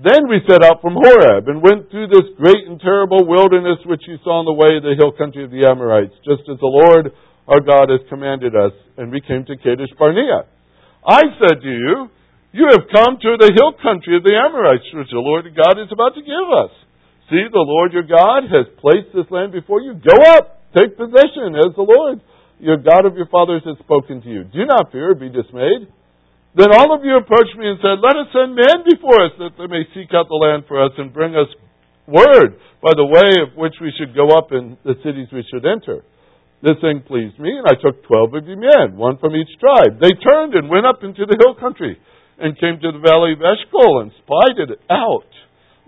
Then 0.00 0.28
we 0.28 0.40
set 0.48 0.64
out 0.64 0.80
from 0.80 0.96
Horeb 0.96 1.48
and 1.48 1.60
went 1.60 1.92
through 1.92 2.08
this 2.08 2.32
great 2.40 2.64
and 2.64 2.80
terrible 2.80 3.28
wilderness 3.28 3.84
which 3.84 4.00
you 4.08 4.16
saw 4.24 4.40
on 4.40 4.48
the 4.48 4.56
way, 4.56 4.80
the 4.80 4.96
hill 4.96 5.12
country 5.12 5.44
of 5.44 5.52
the 5.52 5.68
Amorites, 5.68 6.16
just 6.24 6.48
as 6.48 6.56
the 6.56 6.72
Lord 6.72 7.12
our 7.44 7.60
God 7.60 7.92
has 7.92 8.00
commanded 8.08 8.56
us. 8.56 8.72
And 8.96 9.12
we 9.12 9.20
came 9.20 9.44
to 9.44 9.60
Kadesh 9.60 9.92
Barnea. 10.00 10.48
I 11.04 11.20
said 11.36 11.60
to 11.60 11.68
you, 11.68 12.08
you 12.56 12.64
have 12.72 12.88
come 12.88 13.20
to 13.20 13.30
the 13.36 13.52
hill 13.52 13.76
country 13.76 14.16
of 14.16 14.24
the 14.24 14.32
Amorites, 14.32 14.88
which 14.96 15.12
the 15.12 15.20
Lord 15.20 15.44
God 15.52 15.76
is 15.76 15.92
about 15.92 16.16
to 16.16 16.24
give 16.24 16.48
us. 16.48 16.72
See, 17.28 17.44
the 17.52 17.62
Lord 17.62 17.92
your 17.92 18.08
God 18.08 18.48
has 18.48 18.66
placed 18.80 19.12
this 19.12 19.28
land 19.28 19.52
before 19.52 19.84
you. 19.84 19.94
Go 19.94 20.16
up, 20.34 20.64
take 20.72 20.96
possession, 20.96 21.54
as 21.60 21.76
the 21.76 21.86
Lord 21.86 22.24
your 22.60 22.76
God 22.76 23.08
of 23.08 23.16
your 23.16 23.26
fathers 23.26 23.62
has 23.64 23.76
spoken 23.80 24.20
to 24.22 24.28
you. 24.28 24.44
Do 24.44 24.64
not 24.68 24.92
fear, 24.92 25.14
be 25.14 25.28
dismayed. 25.28 25.88
Then 26.54 26.70
all 26.74 26.94
of 26.94 27.04
you 27.04 27.16
approached 27.16 27.56
me 27.56 27.66
and 27.68 27.78
said, 27.80 28.02
Let 28.02 28.18
us 28.20 28.28
send 28.34 28.54
men 28.54 28.84
before 28.84 29.16
us 29.24 29.34
that 29.38 29.56
they 29.56 29.66
may 29.70 29.86
seek 29.94 30.12
out 30.12 30.28
the 30.28 30.36
land 30.36 30.64
for 30.68 30.82
us 30.82 30.92
and 30.98 31.14
bring 31.14 31.34
us 31.34 31.48
word 32.10 32.58
by 32.82 32.92
the 32.96 33.06
way 33.06 33.30
of 33.44 33.56
which 33.56 33.78
we 33.80 33.94
should 33.96 34.14
go 34.14 34.34
up 34.34 34.50
in 34.50 34.76
the 34.84 34.98
cities 35.04 35.30
we 35.32 35.46
should 35.46 35.64
enter. 35.64 36.02
This 36.60 36.76
thing 36.84 37.00
pleased 37.06 37.38
me, 37.40 37.56
and 37.56 37.64
I 37.64 37.78
took 37.80 38.04
twelve 38.04 38.34
of 38.34 38.44
you 38.44 38.56
men, 38.56 38.96
one 38.96 39.16
from 39.16 39.32
each 39.32 39.48
tribe. 39.56 39.96
They 39.96 40.12
turned 40.12 40.52
and 40.52 40.68
went 40.68 40.84
up 40.84 41.00
into 41.00 41.24
the 41.24 41.38
hill 41.40 41.56
country 41.56 41.96
and 42.36 42.58
came 42.58 42.76
to 42.80 42.92
the 42.92 43.00
valley 43.00 43.32
of 43.32 43.40
Eshcol 43.40 44.02
and 44.04 44.12
spied 44.20 44.58
it 44.60 44.80
out. 44.90 45.30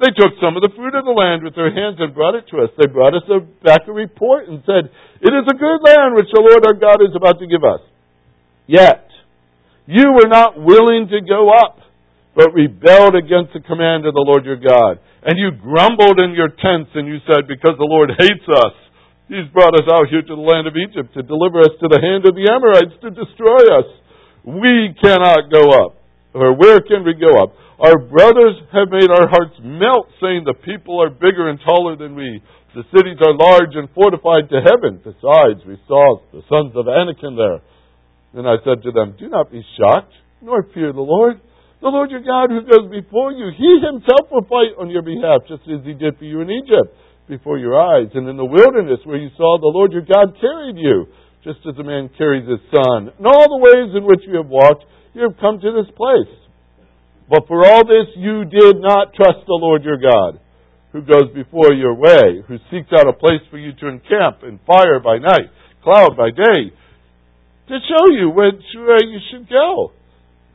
They 0.02 0.10
took 0.18 0.34
some 0.42 0.58
of 0.58 0.66
the 0.66 0.74
fruit 0.74 0.98
of 0.98 1.06
the 1.06 1.14
land 1.14 1.46
with 1.46 1.54
their 1.54 1.70
hands 1.70 2.02
and 2.02 2.10
brought 2.10 2.34
it 2.34 2.50
to 2.50 2.66
us. 2.66 2.74
They 2.74 2.90
brought 2.90 3.14
us 3.14 3.22
back 3.62 3.86
a 3.86 3.94
report 3.94 4.50
and 4.50 4.58
said, 4.66 4.90
It 5.22 5.30
is 5.30 5.46
a 5.46 5.54
good 5.54 5.78
land 5.78 6.18
which 6.18 6.26
the 6.34 6.42
Lord 6.42 6.66
our 6.66 6.74
God 6.74 6.98
is 7.06 7.14
about 7.14 7.38
to 7.38 7.46
give 7.46 7.62
us. 7.62 7.78
Yet, 8.66 9.06
you 9.86 10.10
were 10.10 10.26
not 10.26 10.58
willing 10.58 11.06
to 11.06 11.22
go 11.22 11.54
up, 11.54 11.78
but 12.34 12.50
rebelled 12.50 13.14
against 13.14 13.54
the 13.54 13.62
command 13.62 14.02
of 14.02 14.18
the 14.18 14.26
Lord 14.26 14.42
your 14.42 14.58
God. 14.58 14.98
And 15.22 15.38
you 15.38 15.54
grumbled 15.54 16.18
in 16.18 16.34
your 16.34 16.50
tents, 16.50 16.90
and 16.98 17.06
you 17.06 17.22
said, 17.22 17.46
Because 17.46 17.78
the 17.78 17.86
Lord 17.86 18.10
hates 18.18 18.48
us, 18.50 18.74
He's 19.30 19.46
brought 19.54 19.78
us 19.78 19.86
out 19.86 20.10
here 20.10 20.26
to 20.26 20.34
the 20.34 20.42
land 20.42 20.66
of 20.66 20.74
Egypt 20.74 21.14
to 21.14 21.22
deliver 21.22 21.62
us 21.62 21.78
to 21.78 21.86
the 21.86 22.02
hand 22.02 22.26
of 22.26 22.34
the 22.34 22.50
Amorites 22.50 22.98
to 23.06 23.14
destroy 23.14 23.70
us. 23.70 23.86
We 24.42 24.98
cannot 24.98 25.46
go 25.46 25.70
up. 25.70 26.01
Or 26.34 26.56
where 26.56 26.80
can 26.80 27.04
we 27.04 27.14
go 27.14 27.42
up? 27.42 27.54
Our 27.78 27.98
brothers 27.98 28.56
have 28.72 28.88
made 28.88 29.10
our 29.10 29.28
hearts 29.28 29.58
melt, 29.60 30.08
saying 30.20 30.44
the 30.44 30.54
people 30.54 31.02
are 31.02 31.10
bigger 31.10 31.48
and 31.48 31.58
taller 31.64 31.96
than 31.96 32.14
we. 32.14 32.42
The 32.74 32.88
cities 32.94 33.18
are 33.20 33.36
large 33.36 33.76
and 33.76 33.88
fortified 33.92 34.48
to 34.48 34.64
heaven. 34.64 35.02
Besides, 35.04 35.60
we 35.66 35.76
saw 35.86 36.20
the 36.32 36.40
sons 36.48 36.72
of 36.74 36.88
Anakim 36.88 37.36
there 37.36 37.60
then 38.34 38.48
I 38.48 38.56
said 38.64 38.82
to 38.82 38.92
them, 38.92 39.14
Do 39.20 39.28
not 39.28 39.52
be 39.52 39.60
shocked, 39.76 40.12
nor 40.40 40.64
fear 40.72 40.92
the 40.92 41.04
Lord. 41.04 41.40
The 41.80 41.92
Lord 41.92 42.10
your 42.10 42.24
God 42.24 42.48
who 42.48 42.64
goes 42.64 42.88
before 42.88 43.32
you, 43.32 43.52
He 43.52 43.70
Himself 43.84 44.30
will 44.32 44.46
fight 44.48 44.72
on 44.80 44.88
your 44.88 45.02
behalf, 45.02 45.44
just 45.48 45.68
as 45.68 45.84
He 45.84 45.92
did 45.92 46.16
for 46.16 46.24
you 46.24 46.40
in 46.40 46.48
Egypt, 46.48 46.96
before 47.28 47.58
your 47.58 47.76
eyes. 47.76 48.08
And 48.14 48.28
in 48.28 48.36
the 48.36 48.48
wilderness 48.48 49.04
where 49.04 49.20
you 49.20 49.28
saw 49.36 49.60
the 49.60 49.68
Lord 49.68 49.92
your 49.92 50.06
God 50.06 50.32
carried 50.40 50.80
you, 50.80 51.06
just 51.44 51.60
as 51.68 51.76
a 51.76 51.84
man 51.84 52.08
carries 52.16 52.48
his 52.48 52.62
son. 52.70 53.10
In 53.18 53.26
all 53.26 53.50
the 53.50 53.60
ways 53.60 53.90
in 53.98 54.06
which 54.06 54.22
you 54.24 54.38
have 54.38 54.46
walked, 54.46 54.86
you 55.14 55.22
have 55.22 55.38
come 55.40 55.60
to 55.60 55.72
this 55.72 55.90
place. 55.96 56.32
But 57.28 57.46
for 57.48 57.64
all 57.64 57.84
this 57.84 58.12
you 58.16 58.44
did 58.44 58.80
not 58.80 59.14
trust 59.14 59.46
the 59.46 59.56
Lord 59.56 59.84
your 59.84 59.98
God, 59.98 60.40
who 60.92 61.00
goes 61.00 61.32
before 61.34 61.72
your 61.72 61.94
way, 61.94 62.44
who 62.46 62.58
seeks 62.70 62.92
out 62.92 63.08
a 63.08 63.12
place 63.12 63.40
for 63.50 63.58
you 63.58 63.72
to 63.80 63.88
encamp 63.88 64.42
in 64.42 64.60
fire 64.66 65.00
by 65.00 65.18
night, 65.18 65.48
cloud 65.82 66.16
by 66.16 66.30
day, 66.30 66.72
to 67.68 67.78
show 67.88 68.12
you 68.12 68.28
which 68.28 68.60
way 68.76 69.08
you 69.08 69.18
should 69.30 69.48
go. 69.48 69.92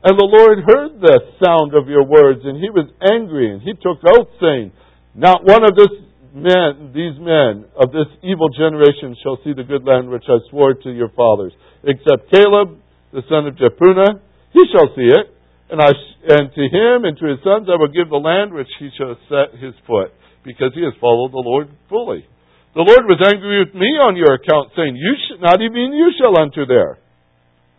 And 0.03 0.13
the 0.13 0.29
Lord 0.29 0.61
heard 0.61 1.01
the 1.01 1.19
sound 1.43 1.73
of 1.73 1.89
your 1.89 2.05
words, 2.05 2.41
and 2.43 2.61
he 2.61 2.69
was 2.69 2.85
angry, 3.01 3.51
and 3.51 3.61
he 3.61 3.73
took 3.73 3.97
oath, 4.05 4.29
saying, 4.39 4.71
Not 5.15 5.43
one 5.43 5.65
of 5.65 5.73
this 5.73 5.89
men, 6.33 6.93
these 6.93 7.17
men 7.17 7.65
of 7.73 7.89
this 7.89 8.05
evil 8.21 8.49
generation 8.53 9.17
shall 9.23 9.41
see 9.43 9.53
the 9.57 9.65
good 9.65 9.83
land 9.83 10.09
which 10.09 10.29
I 10.29 10.37
swore 10.49 10.75
to 10.75 10.91
your 10.91 11.09
fathers, 11.09 11.53
except 11.83 12.29
Caleb, 12.29 12.77
the 13.11 13.25
son 13.27 13.47
of 13.47 13.55
Jephunneh, 13.55 14.21
he 14.57 14.63
shall 14.73 14.89
see 14.97 15.05
it, 15.05 15.29
and 15.69 15.77
I 15.77 15.93
and 16.27 16.49
to 16.49 16.63
him 16.65 17.05
and 17.05 17.13
to 17.21 17.25
his 17.29 17.39
sons 17.45 17.69
I 17.69 17.77
will 17.77 17.93
give 17.93 18.09
the 18.09 18.17
land 18.17 18.51
which 18.51 18.67
he 18.81 18.89
shall 18.97 19.13
set 19.29 19.53
his 19.61 19.77
foot, 19.85 20.09
because 20.41 20.73
he 20.73 20.81
has 20.81 20.97
followed 20.99 21.31
the 21.31 21.45
Lord 21.45 21.69
fully. 21.87 22.25
The 22.73 22.81
Lord 22.81 23.05
was 23.05 23.21
angry 23.21 23.63
with 23.63 23.73
me 23.73 23.97
on 24.01 24.17
your 24.17 24.33
account, 24.33 24.73
saying, 24.75 24.95
"You 24.97 25.13
should 25.27 25.41
not 25.41 25.61
even 25.61 25.93
you 25.93 26.11
shall 26.17 26.33
enter 26.41 26.65
there." 26.65 26.97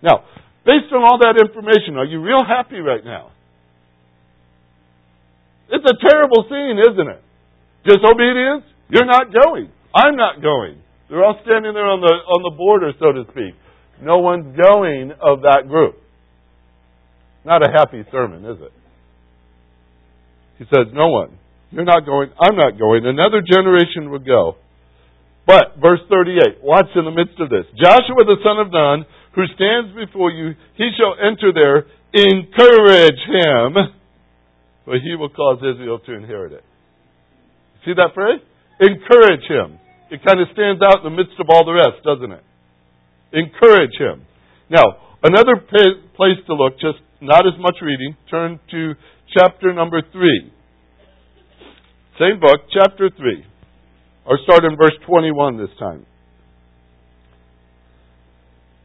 Now, 0.03 0.23
based 0.65 0.93
on 0.95 1.03
all 1.03 1.19
that 1.19 1.37
information, 1.39 1.99
are 1.99 2.07
you 2.07 2.23
real 2.23 2.45
happy 2.45 2.79
right 2.79 3.05
now? 3.05 3.31
It's 5.71 5.85
a 5.85 6.09
terrible 6.09 6.47
scene, 6.49 6.79
isn't 6.79 7.09
it? 7.09 7.23
Disobedience, 7.85 8.65
you're 8.89 9.05
not 9.05 9.33
going. 9.33 9.69
I'm 9.95 10.17
not 10.17 10.41
going. 10.41 10.81
They're 11.09 11.25
all 11.25 11.39
standing 11.43 11.73
there 11.75 11.87
on 11.87 12.01
the 12.01 12.13
on 12.13 12.43
the 12.43 12.57
border, 12.57 12.93
so 12.99 13.13
to 13.13 13.25
speak. 13.33 13.55
No 14.01 14.19
one's 14.19 14.57
going 14.57 15.13
of 15.21 15.43
that 15.43 15.69
group. 15.69 15.97
Not 17.49 17.65
a 17.65 17.73
happy 17.73 18.05
sermon, 18.13 18.45
is 18.45 18.61
it? 18.61 18.73
He 20.61 20.65
says, 20.69 20.93
No 20.93 21.09
one. 21.09 21.33
You're 21.73 21.89
not 21.89 22.05
going. 22.05 22.29
I'm 22.37 22.57
not 22.57 22.77
going. 22.77 23.09
Another 23.09 23.41
generation 23.41 24.13
would 24.13 24.27
go. 24.27 24.57
But, 25.47 25.81
verse 25.81 26.01
38, 26.13 26.61
watch 26.61 26.93
in 26.95 27.09
the 27.09 27.11
midst 27.11 27.41
of 27.41 27.49
this. 27.49 27.65
Joshua 27.81 28.29
the 28.29 28.37
son 28.45 28.61
of 28.61 28.69
Nun 28.69 29.09
who 29.33 29.49
stands 29.57 29.97
before 29.97 30.31
you, 30.31 30.53
he 30.77 30.91
shall 30.93 31.17
enter 31.17 31.49
there. 31.57 31.89
Encourage 32.13 33.21
him, 33.25 33.97
for 34.85 34.99
he 35.01 35.17
will 35.17 35.29
cause 35.31 35.59
Israel 35.65 36.01
to 36.05 36.13
inherit 36.13 36.53
it. 36.53 36.65
See 37.85 37.93
that 37.97 38.13
phrase? 38.13 38.41
Encourage 38.81 39.49
him. 39.49 39.79
It 40.11 40.21
kind 40.25 40.41
of 40.41 40.49
stands 40.53 40.83
out 40.83 41.01
in 41.01 41.05
the 41.05 41.17
midst 41.17 41.41
of 41.41 41.47
all 41.49 41.65
the 41.65 41.73
rest, 41.73 42.05
doesn't 42.05 42.33
it? 42.33 42.45
Encourage 43.33 43.97
him. 43.99 44.27
Now, 44.69 45.08
another 45.23 45.57
place 45.57 46.39
to 46.47 46.55
look, 46.55 46.75
just 46.81 46.99
not 47.21 47.47
as 47.47 47.55
much 47.59 47.77
reading, 47.83 48.17
turn 48.31 48.61
to 48.71 48.95
chapter 49.37 49.73
number 49.73 50.03
3. 50.13 50.53
Same 52.19 52.41
book, 52.41 52.61
chapter 52.73 53.11
3. 53.17 53.45
Or 54.27 54.39
start 54.45 54.65
in 54.65 54.77
verse 54.77 54.97
21 55.07 55.57
this 55.57 55.73
time. 55.79 56.05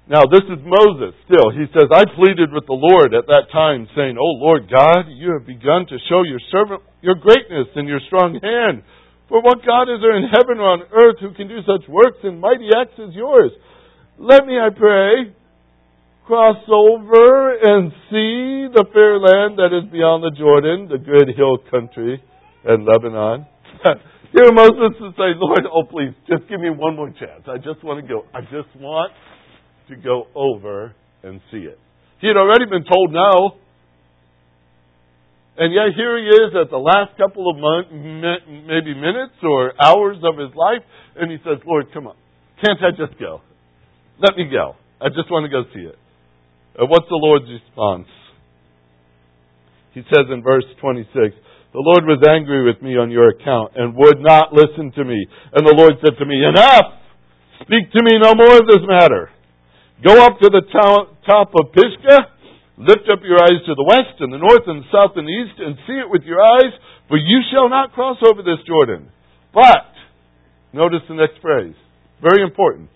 Now, 0.03 0.27
this 0.27 0.43
is 0.51 0.59
Moses 0.67 1.15
still. 1.23 1.47
He 1.55 1.63
says, 1.71 1.87
I 1.87 2.03
pleaded 2.03 2.51
with 2.51 2.67
the 2.67 2.75
Lord 2.75 3.15
at 3.15 3.27
that 3.27 3.47
time, 3.55 3.87
saying, 3.95 4.19
O 4.19 4.29
Lord 4.35 4.67
God, 4.67 5.07
you 5.07 5.31
have 5.31 5.47
begun 5.47 5.87
to 5.87 5.97
show 6.11 6.27
your 6.27 6.43
servant 6.51 6.83
your 6.99 7.15
greatness 7.15 7.71
and 7.75 7.87
your 7.87 8.03
strong 8.07 8.35
hand. 8.35 8.83
For 9.31 9.41
what 9.41 9.63
God 9.65 9.87
is 9.87 10.03
there 10.03 10.19
in 10.19 10.27
heaven 10.27 10.59
or 10.59 10.75
on 10.75 10.83
earth 10.91 11.23
who 11.23 11.33
can 11.33 11.47
do 11.47 11.63
such 11.63 11.87
works 11.87 12.19
and 12.23 12.39
mighty 12.39 12.67
acts 12.75 12.99
as 12.99 13.15
yours? 13.15 13.51
Let 14.19 14.45
me, 14.45 14.59
I 14.59 14.69
pray, 14.75 15.31
cross 16.25 16.57
over 16.69 17.51
and 17.51 17.91
see 18.09 18.71
the 18.71 18.85
fair 18.93 19.19
land 19.19 19.59
that 19.59 19.75
is 19.75 19.91
beyond 19.91 20.23
the 20.23 20.31
Jordan, 20.37 20.87
the 20.87 20.97
good 20.97 21.35
hill 21.35 21.57
country, 21.69 22.23
and 22.63 22.85
Lebanon. 22.85 23.45
Here 24.33 24.51
Moses 24.51 24.97
is 24.97 25.13
saying, 25.13 25.37
Lord, 25.37 25.67
oh 25.69 25.83
please, 25.83 26.15
just 26.27 26.49
give 26.49 26.59
me 26.59 26.69
one 26.69 26.95
more 26.95 27.09
chance. 27.09 27.43
I 27.45 27.57
just 27.57 27.83
want 27.83 28.01
to 28.01 28.07
go. 28.07 28.23
I 28.33 28.41
just 28.41 28.71
want 28.79 29.11
to 29.89 29.95
go 29.95 30.25
over 30.33 30.95
and 31.21 31.41
see 31.51 31.69
it. 31.69 31.77
He 32.19 32.27
had 32.27 32.37
already 32.37 32.65
been 32.65 32.83
told 32.83 33.11
no. 33.11 33.59
And 35.55 35.71
yet 35.71 35.93
here 35.95 36.17
he 36.17 36.25
is 36.25 36.49
at 36.59 36.71
the 36.71 36.81
last 36.81 37.15
couple 37.15 37.45
of 37.45 37.61
months, 37.61 37.91
maybe 37.93 38.95
minutes 38.95 39.37
or 39.43 39.73
hours 39.77 40.17
of 40.23 40.39
his 40.39 40.49
life, 40.55 40.81
and 41.15 41.29
he 41.29 41.37
says, 41.45 41.61
Lord, 41.67 41.93
come 41.93 42.07
on. 42.07 42.15
Can't 42.63 42.79
I 42.81 42.89
just 42.89 43.19
go? 43.19 43.41
Let 44.19 44.35
me 44.35 44.49
go. 44.49 44.73
I 44.99 45.09
just 45.09 45.29
want 45.29 45.45
to 45.45 45.51
go 45.51 45.61
see 45.75 45.85
it. 45.85 45.97
What's 46.77 47.09
the 47.09 47.21
Lord's 47.21 47.49
response? 47.49 48.07
He 49.93 50.01
says 50.09 50.25
in 50.33 50.41
verse 50.41 50.65
26, 50.81 51.13
The 51.13 51.85
Lord 51.85 52.05
was 52.05 52.25
angry 52.27 52.65
with 52.65 52.81
me 52.81 52.97
on 52.97 53.11
your 53.11 53.29
account 53.29 53.73
and 53.75 53.95
would 53.95 54.19
not 54.19 54.53
listen 54.53 54.91
to 54.97 55.03
me. 55.05 55.25
And 55.53 55.65
the 55.65 55.77
Lord 55.77 55.93
said 56.01 56.17
to 56.17 56.25
me, 56.25 56.41
Enough! 56.43 57.01
Speak 57.61 57.93
to 57.93 58.01
me 58.03 58.17
no 58.17 58.33
more 58.33 58.57
of 58.57 58.67
this 58.67 58.81
matter. 58.87 59.29
Go 60.03 60.25
up 60.25 60.39
to 60.41 60.49
the 60.49 60.65
top 60.73 61.53
of 61.53 61.71
Pisgah 61.71 62.33
Lift 62.77 63.05
up 63.05 63.21
your 63.21 63.37
eyes 63.37 63.61
to 63.69 63.75
the 63.77 63.85
west 63.85 64.17
and 64.19 64.33
the 64.33 64.41
north 64.41 64.65
and 64.65 64.81
the 64.81 64.89
south 64.89 65.13
and 65.13 65.29
the 65.29 65.37
east 65.45 65.61
and 65.61 65.77
see 65.85 65.93
it 65.93 66.09
with 66.09 66.23
your 66.25 66.41
eyes, 66.41 66.73
for 67.07 67.17
you 67.17 67.39
shall 67.53 67.69
not 67.69 67.93
cross 67.93 68.17
over 68.25 68.41
this 68.41 68.65
Jordan. 68.65 69.13
But, 69.53 69.93
notice 70.73 71.05
the 71.07 71.13
next 71.13 71.37
phrase. 71.37 71.77
Very 72.17 72.41
important. 72.41 72.89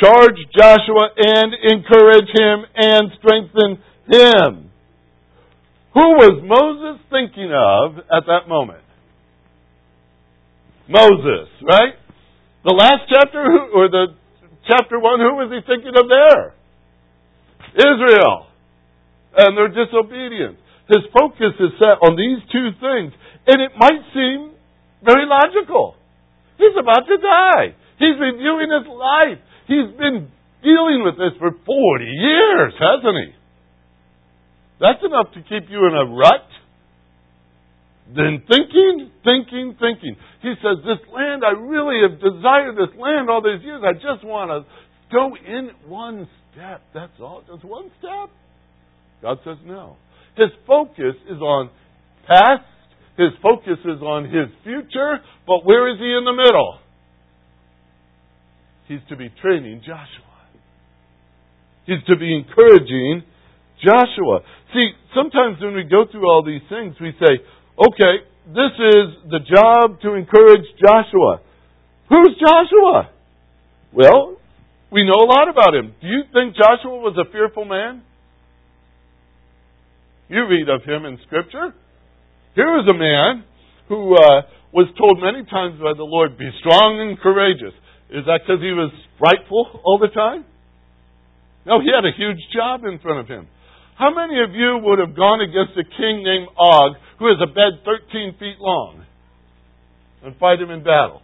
Charge 0.00 0.38
Joshua 0.56 1.10
and 1.16 1.54
encourage 1.54 2.30
him 2.32 2.64
and 2.76 3.10
strengthen 3.18 3.82
him. 4.06 4.70
Who 5.94 6.06
was 6.14 6.38
Moses 6.44 7.02
thinking 7.10 7.50
of 7.50 7.98
at 8.06 8.26
that 8.26 8.48
moment? 8.48 8.84
Moses, 10.88 11.50
right? 11.66 11.98
The 12.64 12.74
last 12.74 13.10
chapter, 13.10 13.42
or 13.74 13.90
the 13.90 14.14
chapter 14.66 14.98
one, 15.00 15.20
who 15.20 15.34
was 15.36 15.50
he 15.50 15.60
thinking 15.66 15.92
of 15.96 16.06
there? 16.08 16.54
Israel 17.74 18.46
and 19.36 19.56
their 19.56 19.68
disobedience. 19.68 20.58
His 20.88 21.04
focus 21.12 21.52
is 21.60 21.76
set 21.76 22.00
on 22.00 22.16
these 22.16 22.40
two 22.48 22.72
things, 22.80 23.12
and 23.46 23.60
it 23.60 23.72
might 23.76 24.02
seem 24.16 24.56
very 25.04 25.28
logical. 25.28 25.94
He's 26.56 26.74
about 26.80 27.04
to 27.06 27.16
die. 27.20 27.76
He's 27.98 28.16
reviewing 28.18 28.72
his 28.72 28.88
life. 28.88 29.38
He's 29.68 29.92
been 30.00 30.32
dealing 30.64 31.04
with 31.04 31.20
this 31.20 31.36
for 31.38 31.52
40 31.52 32.04
years, 32.04 32.72
hasn't 32.80 33.16
he? 33.20 33.30
That's 34.80 35.04
enough 35.04 35.32
to 35.34 35.40
keep 35.44 35.68
you 35.68 35.86
in 35.86 35.94
a 35.94 36.06
rut. 36.08 36.48
Then 38.08 38.42
thinking, 38.48 39.10
thinking, 39.22 39.76
thinking. 39.78 40.16
He 40.40 40.54
says, 40.64 40.80
This 40.82 41.04
land, 41.12 41.42
I 41.44 41.52
really 41.52 42.00
have 42.08 42.18
desired 42.18 42.76
this 42.76 42.96
land 42.96 43.28
all 43.28 43.42
these 43.42 43.62
years. 43.62 43.82
I 43.84 43.92
just 43.92 44.24
want 44.24 44.48
to 44.48 44.64
go 45.12 45.36
in 45.36 45.70
one 45.86 46.26
step. 46.52 46.80
That's 46.94 47.12
all. 47.20 47.42
Just 47.46 47.64
one 47.64 47.90
step. 47.98 48.30
God 49.20 49.38
says 49.44 49.58
no. 49.66 49.96
His 50.36 50.48
focus 50.66 51.16
is 51.28 51.40
on 51.42 51.70
past, 52.26 52.64
his 53.18 53.30
focus 53.42 53.78
is 53.84 54.00
on 54.00 54.24
his 54.24 54.48
future, 54.62 55.18
but 55.46 55.66
where 55.66 55.92
is 55.92 55.98
he 55.98 56.14
in 56.16 56.24
the 56.24 56.32
middle? 56.32 56.78
He's 58.88 59.00
to 59.10 59.16
be 59.16 59.30
training 59.42 59.82
Joshua. 59.84 60.24
He's 61.84 62.02
to 62.08 62.16
be 62.16 62.34
encouraging 62.34 63.22
Joshua. 63.84 64.40
See, 64.72 64.90
sometimes 65.14 65.60
when 65.60 65.74
we 65.74 65.84
go 65.84 66.04
through 66.10 66.24
all 66.28 66.42
these 66.44 66.64
things, 66.68 66.96
we 67.00 67.12
say, 67.20 67.44
okay, 67.78 68.24
this 68.48 68.72
is 68.80 69.28
the 69.30 69.40
job 69.44 70.00
to 70.00 70.14
encourage 70.14 70.64
Joshua. 70.80 71.40
Who's 72.08 72.34
Joshua? 72.40 73.10
Well, 73.92 74.36
we 74.90 75.04
know 75.04 75.20
a 75.20 75.28
lot 75.28 75.48
about 75.48 75.74
him. 75.74 75.94
Do 76.00 76.06
you 76.06 76.22
think 76.32 76.56
Joshua 76.56 76.96
was 76.96 77.16
a 77.20 77.30
fearful 77.30 77.66
man? 77.66 78.02
You 80.28 80.46
read 80.46 80.68
of 80.68 80.82
him 80.84 81.04
in 81.04 81.18
Scripture. 81.26 81.74
Here 82.54 82.66
was 82.66 82.88
a 82.88 82.96
man 82.96 83.44
who 83.88 84.14
uh, 84.14 84.42
was 84.72 84.88
told 84.96 85.20
many 85.20 85.44
times 85.48 85.80
by 85.80 85.92
the 85.96 86.04
Lord, 86.04 86.36
be 86.38 86.48
strong 86.60 87.00
and 87.00 87.18
courageous. 87.20 87.72
Is 88.10 88.24
that 88.24 88.40
because 88.44 88.62
he 88.62 88.72
was 88.72 88.92
frightful 89.18 89.80
all 89.84 89.98
the 89.98 90.08
time? 90.08 90.44
No, 91.66 91.80
he 91.80 91.92
had 91.92 92.08
a 92.08 92.16
huge 92.16 92.40
job 92.54 92.84
in 92.84 92.98
front 92.98 93.20
of 93.20 93.28
him. 93.28 93.46
How 93.98 94.14
many 94.14 94.40
of 94.40 94.54
you 94.54 94.80
would 94.82 94.98
have 94.98 95.14
gone 95.16 95.40
against 95.42 95.76
a 95.76 95.84
king 95.84 96.24
named 96.24 96.48
Og 96.56 96.96
who 97.18 97.26
has 97.28 97.36
a 97.42 97.50
bed 97.52 97.84
13 97.84 98.36
feet 98.38 98.56
long 98.60 99.04
and 100.24 100.36
fight 100.38 100.60
him 100.60 100.70
in 100.70 100.80
battle? 100.80 101.20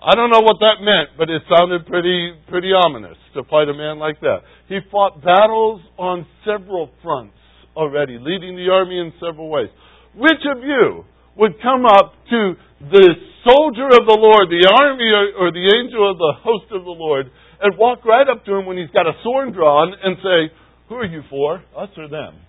I 0.00 0.14
don't 0.14 0.30
know 0.30 0.40
what 0.40 0.56
that 0.60 0.80
meant, 0.80 1.18
but 1.18 1.28
it 1.28 1.42
sounded 1.50 1.86
pretty 1.86 2.32
pretty 2.48 2.72
ominous 2.72 3.16
to 3.34 3.42
fight 3.44 3.68
a 3.68 3.74
man 3.74 3.98
like 3.98 4.20
that. 4.20 4.40
He 4.68 4.78
fought 4.90 5.22
battles 5.22 5.80
on 5.98 6.26
several 6.44 6.90
fronts 7.02 7.36
already, 7.74 8.18
leading 8.20 8.56
the 8.56 8.70
army 8.70 8.98
in 9.00 9.12
several 9.20 9.50
ways. 9.50 9.68
Which 10.14 10.40
of 10.48 10.62
you 10.62 11.04
would 11.36 11.60
come 11.62 11.84
up 11.84 12.14
to 12.30 12.56
the 12.80 13.06
soldier 13.44 13.86
of 13.86 14.04
the 14.08 14.18
Lord, 14.18 14.48
the 14.50 14.66
army 14.66 15.08
or, 15.38 15.52
the 15.52 15.68
angel 15.78 16.10
of 16.10 16.18
the 16.18 16.34
host 16.42 16.72
of 16.72 16.84
the 16.84 16.96
Lord, 16.96 17.30
and 17.60 17.78
walk 17.78 18.04
right 18.04 18.26
up 18.28 18.44
to 18.44 18.54
him 18.56 18.66
when 18.66 18.76
he's 18.76 18.90
got 18.90 19.06
a 19.06 19.14
sword 19.22 19.54
drawn 19.54 19.94
and 19.94 20.16
say, 20.20 20.52
Who 20.88 20.96
are 20.96 21.06
you 21.06 21.22
for? 21.30 21.62
Us 21.76 21.88
or 21.96 22.08
them? 22.08 22.40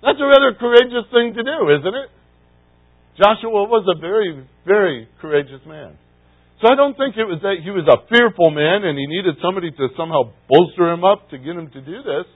That's 0.00 0.20
a 0.20 0.28
rather 0.28 0.54
courageous 0.54 1.10
thing 1.10 1.34
to 1.34 1.42
do, 1.42 1.58
isn't 1.74 1.96
it? 1.96 2.08
Joshua 3.18 3.66
was 3.66 3.82
a 3.90 3.98
very, 3.98 4.46
very 4.64 5.08
courageous 5.20 5.60
man. 5.66 5.98
So 6.62 6.70
I 6.70 6.74
don't 6.74 6.94
think 6.94 7.18
it 7.18 7.26
was 7.26 7.42
that 7.42 7.62
he 7.62 7.70
was 7.70 7.86
a 7.86 8.02
fearful 8.06 8.50
man 8.50 8.86
and 8.86 8.98
he 8.98 9.06
needed 9.06 9.38
somebody 9.42 9.70
to 9.70 9.84
somehow 9.98 10.34
bolster 10.46 10.90
him 10.90 11.02
up 11.02 11.30
to 11.30 11.38
get 11.38 11.54
him 11.54 11.70
to 11.70 11.80
do 11.82 11.98
this. 12.02 12.26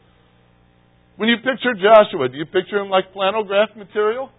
When 1.16 1.28
you 1.28 1.38
picture 1.38 1.74
Joshua, 1.74 2.30
do 2.30 2.38
you 2.38 2.46
picture 2.46 2.78
him 2.78 2.90
like 2.90 3.14
planograph 3.14 3.74
material? 3.78 4.30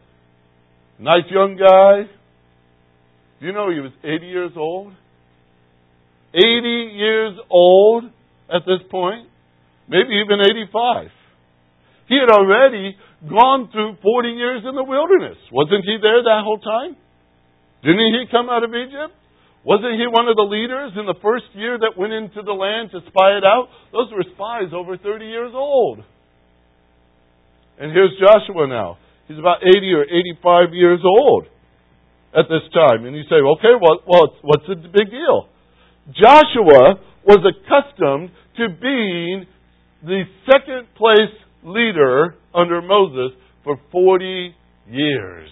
Nice 1.04 1.28
young 1.28 1.60
guy. 1.60 2.08
You 3.44 3.52
know 3.52 3.68
he 3.68 3.84
was 3.84 3.92
80 4.08 4.24
years 4.24 4.52
old? 4.56 4.96
80 6.32 6.40
years 6.96 7.36
old 7.52 8.06
at 8.48 8.64
this 8.64 8.80
point, 8.90 9.28
maybe 9.90 10.16
even 10.24 10.40
85. 10.40 11.12
He 12.08 12.16
had 12.16 12.32
already 12.32 12.96
gone 13.28 13.68
through 13.76 14.00
40 14.02 14.30
years 14.30 14.64
in 14.64 14.76
the 14.80 14.84
wilderness. 14.88 15.36
Wasn't 15.52 15.84
he 15.84 16.00
there 16.00 16.24
that 16.24 16.40
whole 16.48 16.64
time? 16.64 16.96
Didn't 17.84 18.00
he 18.00 18.24
come 18.32 18.48
out 18.48 18.64
of 18.64 18.72
Egypt? 18.72 19.12
Wasn't 19.68 20.00
he 20.00 20.08
one 20.08 20.32
of 20.32 20.40
the 20.40 20.48
leaders 20.48 20.96
in 20.96 21.06
the 21.06 21.20
first 21.22 21.52
year 21.52 21.78
that 21.84 22.00
went 22.00 22.14
into 22.14 22.42
the 22.48 22.56
land 22.56 22.92
to 22.96 23.04
spy 23.12 23.36
it 23.36 23.44
out? 23.44 23.68
Those 23.92 24.08
were 24.16 24.24
spies 24.36 24.72
over 24.72 24.96
30 24.96 25.26
years 25.26 25.52
old. 25.54 26.00
And 27.78 27.92
here's 27.92 28.16
Joshua 28.24 28.68
now. 28.68 29.03
He's 29.28 29.40
about 29.40 29.64
80 29.64 29.94
or 29.94 30.04
85 30.04 30.74
years 30.74 31.00
old 31.04 31.46
at 32.36 32.46
this 32.50 32.66
time. 32.74 33.06
And 33.06 33.16
you 33.16 33.24
say, 33.30 33.36
okay, 33.36 33.76
well, 33.80 34.00
well 34.08 34.36
what's 34.42 34.68
the 34.68 34.76
big 34.76 35.10
deal? 35.10 35.48
Joshua 36.12 37.00
was 37.26 37.40
accustomed 37.46 38.32
to 38.58 38.68
being 38.82 39.46
the 40.04 40.24
second 40.52 40.88
place 40.96 41.34
leader 41.64 42.36
under 42.54 42.82
Moses 42.82 43.38
for 43.64 43.80
40 43.92 44.54
years. 44.90 45.50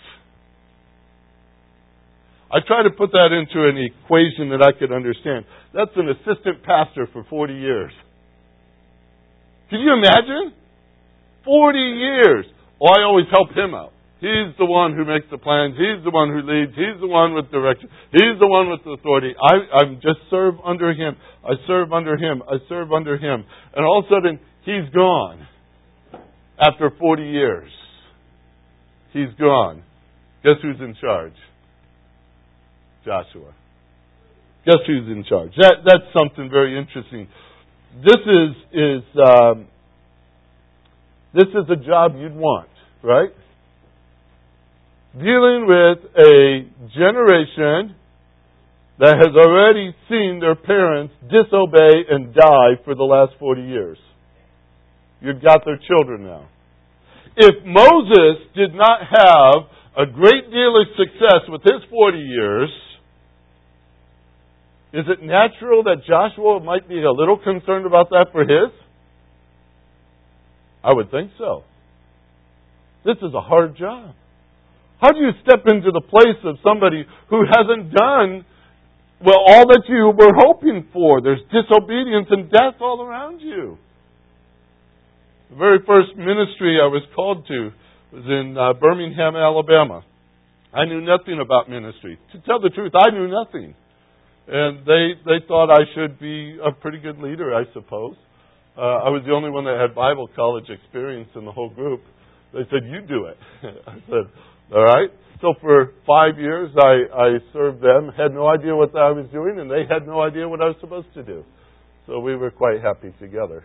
I 2.52 2.60
try 2.68 2.84
to 2.84 2.90
put 2.90 3.12
that 3.12 3.32
into 3.32 3.64
an 3.64 3.78
equation 3.78 4.50
that 4.50 4.62
I 4.62 4.78
could 4.78 4.92
understand. 4.92 5.46
That's 5.74 5.92
an 5.96 6.10
assistant 6.10 6.64
pastor 6.64 7.08
for 7.14 7.24
40 7.30 7.54
years. 7.54 7.94
Can 9.70 9.80
you 9.80 9.94
imagine? 9.94 10.54
40 11.46 11.80
years. 11.80 12.46
Oh, 12.82 12.88
I 12.88 13.04
always 13.04 13.28
help 13.30 13.50
him 13.52 13.76
out. 13.76 13.94
He's 14.22 14.58
the 14.58 14.65
one 14.65 14.96
who 14.96 15.06
makes 15.06 15.26
the 15.30 15.38
plans. 15.38 15.76
He's 15.78 16.04
the 16.04 16.10
one 16.10 16.30
who 16.30 16.41
leads. 16.41 16.74
He's 16.74 17.00
the 17.00 17.08
one 17.08 17.34
with 17.34 17.50
direction. 17.52 17.89
He's 18.12 18.38
the 18.39 18.48
one 18.48 18.70
with 18.70 18.82
authority. 18.82 19.34
I, 19.38 19.82
I 19.82 19.94
just 19.96 20.20
serve 20.30 20.56
under 20.65 20.91
him. 20.91 21.15
I 21.44 21.54
serve 21.67 21.91
under 21.94 22.17
him. 22.17 22.41
I 22.48 22.58
serve 22.70 22.91
under 22.91 23.17
him. 23.17 23.46
And 23.76 23.86
all 23.86 24.00
of 24.00 24.06
a 24.06 24.10
sudden, 24.10 24.39
he's 24.65 24.89
gone. 24.94 25.48
After 26.60 26.91
40 27.00 27.24
years, 27.24 27.72
he's 29.13 29.34
gone. 29.39 29.84
Guess 30.44 30.58
who's 30.62 30.80
in 30.80 30.96
charge? 31.02 31.34
Joshua. 33.06 33.54
Guess 34.65 34.82
who's 34.86 35.08
in 35.08 35.24
charge? 35.28 35.52
That, 35.58 35.78
that's 35.84 36.06
something 36.17 36.50
very 36.50 36.78
interesting. 36.78 37.28
This 38.06 38.22
is, 38.22 38.56
is 38.72 39.04
um, 39.20 39.67
this 41.34 41.48
is 41.48 41.70
a 41.70 41.78
job 41.78 42.15
you'd 42.17 42.36
want, 42.36 42.70
right? 43.04 43.30
Dealing 45.14 45.68
with 45.68 46.00
a 46.16 46.66
generation 46.96 47.96
that 49.00 49.18
has 49.18 49.34
already 49.36 49.96
seen 50.10 50.40
their 50.40 50.56
parents 50.56 51.14
disobey 51.24 52.06
and 52.10 52.34
die 52.34 52.78
for 52.86 52.96
the 52.96 53.04
last 53.04 53.34
40 53.40 53.62
years. 53.62 53.98
You've 55.22 55.42
got 55.42 55.66
their 55.66 55.80
children 55.88 56.24
now. 56.26 56.48
If 57.36 57.66
Moses 57.66 58.46
did 58.56 58.74
not 58.74 59.00
have 59.02 60.08
a 60.08 60.12
great 60.12 60.52
deal 60.52 60.80
of 60.80 60.88
success 60.98 61.50
with 61.50 61.62
his 61.64 61.82
40 61.90 62.18
years, 62.18 62.70
is 64.94 65.06
it 65.08 65.24
natural 65.24 65.84
that 65.84 66.04
Joshua 66.08 66.60
might 66.60 66.88
be 66.88 67.02
a 67.02 67.12
little 67.12 67.38
concerned 67.38 67.86
about 67.86 68.10
that 68.10 68.28
for 68.32 68.42
his? 68.42 68.72
I 70.84 70.94
would 70.94 71.10
think 71.12 71.32
so. 71.38 71.64
This 73.04 73.18
is 73.18 73.34
a 73.34 73.42
hard 73.42 73.78
job. 73.78 74.14
How 75.02 75.12
do 75.12 75.20
you 75.20 75.32
step 75.42 75.66
into 75.66 75.90
the 75.92 76.02
place 76.02 76.38
of 76.46 76.58
somebody 76.64 77.06
who 77.30 77.42
hasn't 77.50 77.92
done 77.92 78.46
well 79.26 79.42
all 79.48 79.66
that 79.66 79.84
you 79.90 80.14
were 80.14 80.34
hoping 80.38 80.88
for? 80.94 81.22
There's 81.22 81.42
disobedience 81.50 82.28
and 82.30 82.52
death 82.52 82.78
all 82.80 83.02
around 83.02 83.42
you. 83.42 83.78
The 85.50 85.56
very 85.56 85.80
first 85.86 86.16
ministry 86.16 86.78
I 86.82 86.88
was 86.88 87.02
called 87.16 87.48
to 87.48 87.72
was 88.14 88.24
in 88.26 88.56
uh, 88.56 88.74
Birmingham, 88.80 89.36
Alabama. 89.36 90.04
I 90.74 90.86
knew 90.86 91.02
nothing 91.02 91.42
about 91.44 91.70
ministry. 91.70 92.20
To 92.34 92.40
tell 92.42 92.62
the 92.62 92.70
truth, 92.70 92.94
I 92.96 93.10
knew 93.10 93.28
nothing. 93.28 93.76
And 94.48 94.86
they 94.86 95.20
they 95.26 95.46
thought 95.48 95.72
I 95.72 95.84
should 95.96 96.20
be 96.20 96.58
a 96.64 96.72
pretty 96.72 97.00
good 97.00 97.20
leader, 97.20 97.54
I 97.56 97.64
suppose. 97.74 98.16
Uh, 98.78 98.82
I 98.82 99.10
was 99.10 99.24
the 99.26 99.34
only 99.34 99.50
one 99.50 99.66
that 99.66 99.78
had 99.80 99.94
Bible 99.96 100.30
college 100.36 100.70
experience 100.70 101.30
in 101.36 101.44
the 101.46 101.52
whole 101.52 101.70
group. 101.70 102.02
They 102.54 102.62
said, 102.70 102.84
You 102.86 103.02
do 103.02 103.26
it. 103.26 103.38
I 103.88 103.94
said, 104.08 104.32
All 104.74 104.84
right. 104.84 105.10
So 105.42 105.56
for 105.60 105.94
five 106.06 106.38
years, 106.38 106.70
I, 106.78 107.18
I 107.18 107.28
served 107.52 107.82
them, 107.82 108.12
had 108.16 108.32
no 108.32 108.48
idea 108.48 108.76
what 108.76 108.96
I 108.96 109.10
was 109.10 109.26
doing, 109.32 109.60
and 109.60 109.70
they 109.72 109.84
had 109.90 110.06
no 110.06 110.22
idea 110.22 110.48
what 110.48 110.62
I 110.62 110.66
was 110.66 110.76
supposed 110.80 111.12
to 111.16 111.24
do. 111.24 111.44
So 112.06 112.20
we 112.20 112.36
were 112.36 112.52
quite 112.52 112.82
happy 112.82 113.14
together. 113.20 113.64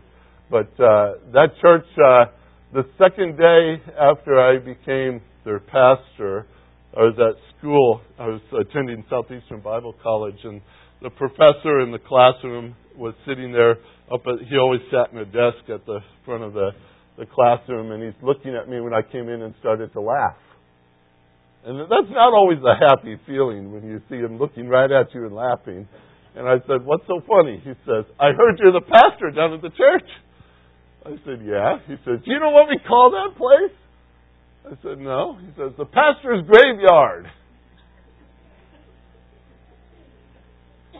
But 0.51 0.69
uh, 0.81 1.21
that 1.33 1.49
church, 1.61 1.85
uh, 1.99 2.27
the 2.73 2.85
second 2.99 3.37
day 3.37 3.83
after 3.99 4.41
I 4.41 4.59
became 4.59 5.21
their 5.45 5.61
pastor, 5.61 6.47
I 6.97 7.01
was 7.01 7.15
at 7.19 7.59
school. 7.59 8.01
I 8.19 8.27
was 8.27 8.41
attending 8.59 9.05
Southeastern 9.11 9.61
Bible 9.61 9.95
College, 10.03 10.39
and 10.45 10.63
the 11.03 11.11
professor 11.11 11.81
in 11.81 11.93
the 11.93 11.99
classroom 11.99 12.75
was 12.97 13.15
sitting 13.27 13.53
there. 13.53 13.73
Up 14.13 14.23
at, 14.27 14.47
he 14.49 14.57
always 14.57 14.81
sat 14.91 15.13
in 15.13 15.19
a 15.19 15.25
desk 15.25 15.69
at 15.69 15.85
the 15.85 15.99
front 16.25 16.43
of 16.43 16.53
the, 16.55 16.71
the 17.19 17.27
classroom, 17.27 17.93
and 17.93 18.03
he's 18.03 18.23
looking 18.23 18.55
at 18.55 18.69
me 18.69 18.81
when 18.81 18.93
I 18.93 19.03
came 19.03 19.29
in 19.29 19.43
and 19.43 19.55
started 19.61 19.93
to 19.95 20.01
laugh. 20.01 20.37
And 21.65 21.81
that's 21.81 22.11
not 22.11 22.33
always 22.33 22.59
a 22.63 22.77
happy 22.79 23.19
feeling 23.27 23.73
when 23.73 23.85
you 23.85 24.01
see 24.09 24.17
him 24.17 24.39
looking 24.39 24.69
right 24.69 24.91
at 24.91 25.13
you 25.15 25.27
and 25.27 25.35
laughing. 25.35 25.89
And 26.37 26.47
I 26.47 26.59
said, 26.69 26.85
What's 26.85 27.07
so 27.09 27.21
funny? 27.27 27.61
He 27.65 27.73
says, 27.83 28.05
I 28.21 28.31
heard 28.37 28.61
you're 28.61 28.73
the 28.73 28.87
pastor 28.87 29.33
down 29.35 29.55
at 29.55 29.63
the 29.63 29.71
church. 29.71 30.09
I 31.05 31.11
said, 31.25 31.43
Yeah. 31.43 31.79
He 31.89 31.97
says, 32.05 32.23
Do 32.23 32.31
you 32.31 32.39
know 32.39 32.51
what 32.51 32.69
we 32.69 32.79
call 32.87 33.11
that 33.11 33.37
place? 33.37 33.75
I 34.67 34.75
said, 34.83 34.99
No. 34.99 35.39
He 35.41 35.49
says, 35.57 35.73
The 35.77 35.87
pastor's 35.87 36.47
graveyard. 36.47 37.27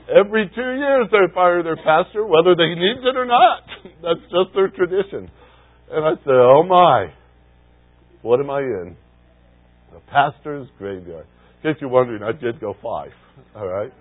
Every 0.09 0.51
two 0.55 0.71
years 0.79 1.07
they 1.11 1.35
fire 1.35 1.63
their 1.63 1.77
pastor, 1.77 2.25
whether 2.27 2.55
they 2.55 2.75
need 2.75 3.03
it 3.03 3.17
or 3.17 3.27
not. 3.27 3.63
That's 4.03 4.23
just 4.31 4.55
their 4.55 4.69
tradition. 4.69 5.31
And 5.91 6.05
I 6.05 6.15
said, 6.25 6.35
Oh 6.35 6.63
my, 6.67 7.13
what 8.23 8.41
am 8.41 8.51
I 8.51 8.61
in? 8.61 8.97
The 9.93 10.01
pastor's 10.11 10.69
graveyard. 10.79 11.27
In 11.63 11.73
case 11.73 11.81
you're 11.81 11.91
wondering, 11.91 12.23
I 12.23 12.33
did 12.33 12.61
go 12.61 12.75
five. 12.83 13.13
All 13.55 13.67
right? 13.67 13.93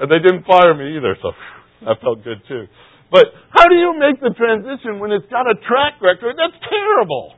And 0.00 0.10
they 0.10 0.18
didn't 0.18 0.46
fire 0.46 0.74
me 0.74 0.96
either, 0.96 1.16
so 1.22 1.32
that 1.86 2.00
felt 2.00 2.24
good 2.24 2.42
too. 2.48 2.66
But 3.10 3.26
how 3.50 3.68
do 3.68 3.74
you 3.74 3.94
make 3.98 4.20
the 4.20 4.34
transition 4.36 5.00
when 5.00 5.12
it's 5.12 5.26
got 5.30 5.48
a 5.48 5.54
track 5.54 6.02
record? 6.02 6.36
That's 6.36 6.58
terrible. 6.68 7.32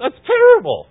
That's 0.00 0.18
terrible. 0.26 0.86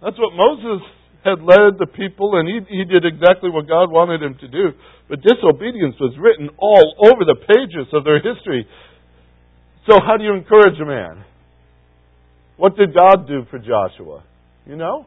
That's 0.00 0.16
what 0.18 0.30
Moses 0.38 0.86
had 1.24 1.42
led 1.42 1.82
the 1.82 1.90
people, 1.90 2.38
and 2.38 2.46
he, 2.46 2.62
he 2.70 2.84
did 2.86 3.02
exactly 3.02 3.50
what 3.50 3.66
God 3.66 3.90
wanted 3.90 4.22
him 4.22 4.38
to 4.38 4.48
do. 4.48 4.70
But 5.10 5.26
disobedience 5.26 5.98
was 5.98 6.14
written 6.14 6.48
all 6.58 6.94
over 7.02 7.26
the 7.26 7.34
pages 7.34 7.90
of 7.92 8.04
their 8.04 8.22
history. 8.22 8.62
So, 9.88 9.96
how 10.04 10.18
do 10.18 10.24
you 10.24 10.34
encourage 10.34 10.78
a 10.80 10.84
man? 10.84 11.24
What 12.58 12.76
did 12.76 12.92
God 12.92 13.26
do 13.26 13.46
for 13.50 13.58
Joshua? 13.58 14.22
You 14.66 14.76
know? 14.76 15.06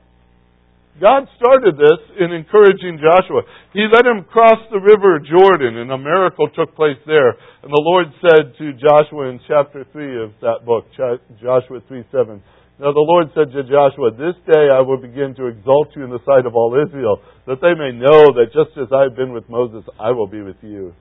God 1.00 1.30
started 1.38 1.78
this 1.78 2.02
in 2.20 2.34
encouraging 2.34 2.98
Joshua. 2.98 3.46
He 3.74 3.86
let 3.94 4.06
him 4.06 4.26
cross 4.26 4.58
the 4.72 4.82
river 4.82 5.22
Jordan, 5.22 5.78
and 5.78 5.91
a 5.91 5.98
miracle 5.98 6.50
took 6.50 6.76
place 6.76 6.98
there. 7.06 7.30
And 7.62 7.70
the 7.70 7.86
Lord 7.86 8.08
said 8.26 8.58
to 8.58 8.74
Joshua 8.74 9.30
in 9.30 9.39
chapter 9.48 9.86
3 9.94 10.24
of 10.24 10.32
that 10.41 10.65
book, 10.65 10.89
Joshua 10.98 11.80
3 11.88 12.04
7, 12.12 12.44
Now 12.80 12.91
the 12.91 13.08
Lord 13.08 13.30
said 13.38 13.54
to 13.54 13.63
Joshua, 13.63 14.12
This 14.17 14.36
day 14.50 14.67
I 14.74 14.82
will 14.82 14.98
begin 14.98 15.36
to 15.38 15.46
exalt 15.46 15.96
you 15.96 16.04
in 16.04 16.10
the 16.10 16.26
sight 16.26 16.46
of 16.46 16.56
all 16.56 16.74
Israel, 16.74 17.22
that 17.46 17.62
they 17.62 17.78
may 17.78 17.94
know 17.94 18.34
that 18.34 18.52
just 18.52 18.76
as 18.82 18.89
I 18.91 19.04
have 19.04 19.15
been 19.15 19.32
with 19.32 19.48
Moses, 19.48 19.86
I 20.00 20.12
will 20.12 20.28
be 20.28 20.41
with 20.41 20.58
you. 20.62 20.94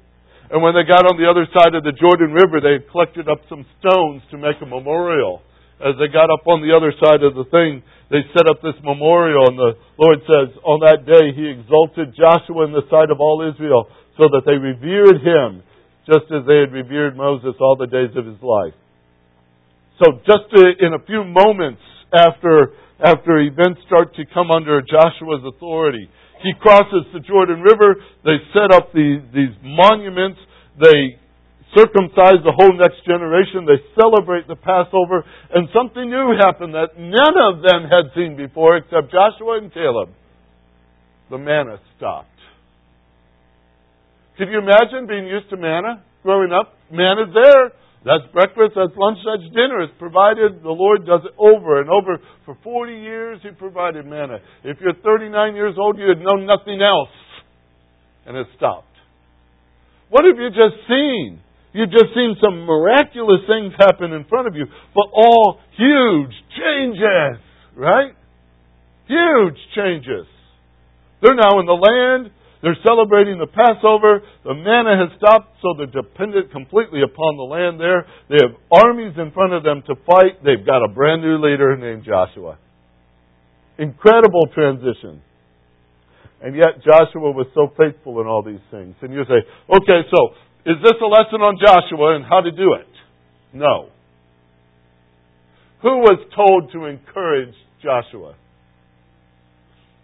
And 0.51 0.63
when 0.63 0.75
they 0.75 0.83
got 0.83 1.07
on 1.07 1.15
the 1.15 1.31
other 1.31 1.47
side 1.55 1.75
of 1.75 1.85
the 1.85 1.95
Jordan 1.95 2.35
River, 2.35 2.59
they 2.59 2.83
collected 2.91 3.29
up 3.29 3.39
some 3.49 3.65
stones 3.79 4.23
to 4.31 4.39
make 4.39 4.59
a 4.61 4.67
memorial 4.67 5.43
as 5.81 5.97
they 5.97 6.13
got 6.13 6.29
up 6.29 6.45
on 6.45 6.61
the 6.61 6.77
other 6.77 6.93
side 7.01 7.25
of 7.25 7.33
the 7.33 7.49
thing, 7.49 7.81
they 8.13 8.21
set 8.37 8.45
up 8.45 8.61
this 8.61 8.77
memorial, 8.85 9.49
and 9.49 9.57
the 9.57 9.73
Lord 9.97 10.21
says, 10.29 10.53
On 10.61 10.85
that 10.85 11.09
day 11.09 11.33
he 11.33 11.49
exalted 11.49 12.13
Joshua 12.13 12.69
in 12.69 12.77
the 12.77 12.85
sight 12.93 13.09
of 13.09 13.21
all 13.21 13.41
Israel, 13.41 13.89
so 14.21 14.29
that 14.29 14.45
they 14.45 14.61
revered 14.61 15.25
him, 15.25 15.65
just 16.05 16.29
as 16.29 16.45
they 16.45 16.61
had 16.61 16.73
revered 16.73 17.17
Moses 17.17 17.57
all 17.61 17.81
the 17.81 17.89
days 17.89 18.13
of 18.13 18.29
his 18.29 18.41
life. 18.45 18.77
So, 20.05 20.21
just 20.25 20.53
in 20.81 20.93
a 20.93 21.05
few 21.05 21.25
moments 21.25 21.81
after, 22.13 22.77
after 23.01 23.41
events 23.41 23.81
start 23.87 24.15
to 24.17 24.25
come 24.33 24.51
under 24.51 24.81
Joshua's 24.81 25.45
authority, 25.45 26.09
he 26.43 26.53
crosses 26.61 27.05
the 27.13 27.21
Jordan 27.21 27.61
River, 27.61 27.97
they 28.25 28.37
set 28.53 28.73
up 28.73 28.93
these, 28.93 29.21
these 29.33 29.55
monuments, 29.63 30.41
they 30.81 31.21
circumcise 31.77 32.43
the 32.43 32.55
whole 32.55 32.75
next 32.75 33.05
generation. 33.07 33.67
They 33.67 33.79
celebrate 33.95 34.49
the 34.49 34.57
Passover. 34.57 35.25
And 35.55 35.69
something 35.75 36.09
new 36.09 36.35
happened 36.39 36.75
that 36.75 36.99
none 36.99 37.37
of 37.39 37.63
them 37.63 37.87
had 37.87 38.11
seen 38.15 38.37
before 38.37 38.77
except 38.77 39.13
Joshua 39.13 39.59
and 39.59 39.73
Caleb. 39.73 40.11
The 41.31 41.39
manna 41.39 41.79
stopped. 41.97 42.29
Could 44.39 44.49
you 44.49 44.59
imagine 44.59 45.07
being 45.07 45.27
used 45.27 45.51
to 45.51 45.57
manna 45.57 46.03
growing 46.23 46.51
up? 46.53 46.75
Manna's 46.91 47.33
there. 47.35 47.73
That's 48.05 48.25
breakfast, 48.33 48.73
that's 48.77 48.97
lunch, 48.97 49.19
that's 49.29 49.45
dinner. 49.53 49.85
It's 49.85 49.93
provided. 49.99 50.63
The 50.63 50.73
Lord 50.73 51.05
does 51.05 51.21
it 51.25 51.37
over 51.37 51.81
and 51.81 51.91
over. 51.91 52.17
For 52.47 52.57
40 52.65 52.93
years, 52.97 53.41
He 53.43 53.51
provided 53.51 54.07
manna. 54.07 54.39
If 54.65 54.79
you're 54.81 54.97
39 55.05 55.55
years 55.55 55.77
old, 55.79 55.99
you 55.99 56.09
had 56.09 56.19
known 56.19 56.47
nothing 56.47 56.81
else. 56.81 57.13
And 58.25 58.37
it 58.37 58.47
stopped. 58.57 58.87
What 60.09 60.25
have 60.25 60.39
you 60.41 60.49
just 60.49 60.81
seen? 60.89 61.41
You've 61.73 61.93
just 61.93 62.11
seen 62.15 62.35
some 62.43 62.67
miraculous 62.67 63.47
things 63.47 63.73
happen 63.79 64.13
in 64.13 64.25
front 64.25 64.49
of 64.49 64.57
you, 64.57 64.67
but 64.95 65.07
all 65.15 65.61
huge 65.77 66.35
changes, 66.57 67.39
right? 67.77 68.13
Huge 69.07 69.59
changes. 69.77 70.27
They're 71.23 71.35
now 71.35 71.61
in 71.61 71.67
the 71.67 71.79
land. 71.79 72.33
They're 72.63 72.77
celebrating 72.85 73.39
the 73.39 73.49
Passover. 73.49 74.21
The 74.45 74.53
manna 74.53 75.01
has 75.01 75.17
stopped, 75.17 75.57
so 75.63 75.73
they're 75.77 75.89
dependent 75.89 76.53
completely 76.53 77.01
upon 77.01 77.37
the 77.37 77.49
land 77.49 77.81
there. 77.81 78.05
They 78.29 78.37
have 78.45 78.53
armies 78.69 79.17
in 79.17 79.33
front 79.33 79.55
of 79.55 79.65
them 79.65 79.83
to 79.89 79.95
fight. 80.05 80.45
They've 80.45 80.65
got 80.65 80.85
a 80.85 80.89
brand 80.93 81.23
new 81.23 81.41
leader 81.41 81.77
named 81.77 82.05
Joshua. 82.05 82.59
Incredible 83.79 84.45
transition. 84.53 85.23
And 86.43 86.55
yet 86.55 86.85
Joshua 86.85 87.33
was 87.33 87.47
so 87.55 87.73
faithful 87.77 88.21
in 88.21 88.27
all 88.27 88.43
these 88.43 88.65
things. 88.71 88.95
And 89.01 89.13
you 89.13 89.25
say, 89.25 89.41
okay, 89.69 90.01
so 90.13 90.37
is 90.65 90.77
this 90.83 91.01
a 91.01 91.09
lesson 91.09 91.41
on 91.41 91.57
Joshua 91.57 92.17
and 92.17 92.25
how 92.25 92.41
to 92.41 92.51
do 92.51 92.77
it? 92.77 92.89
No. 93.53 93.89
Who 95.83 95.97
was 96.05 96.21
told 96.37 96.73
to 96.73 96.85
encourage 96.85 97.55
Joshua? 97.83 98.35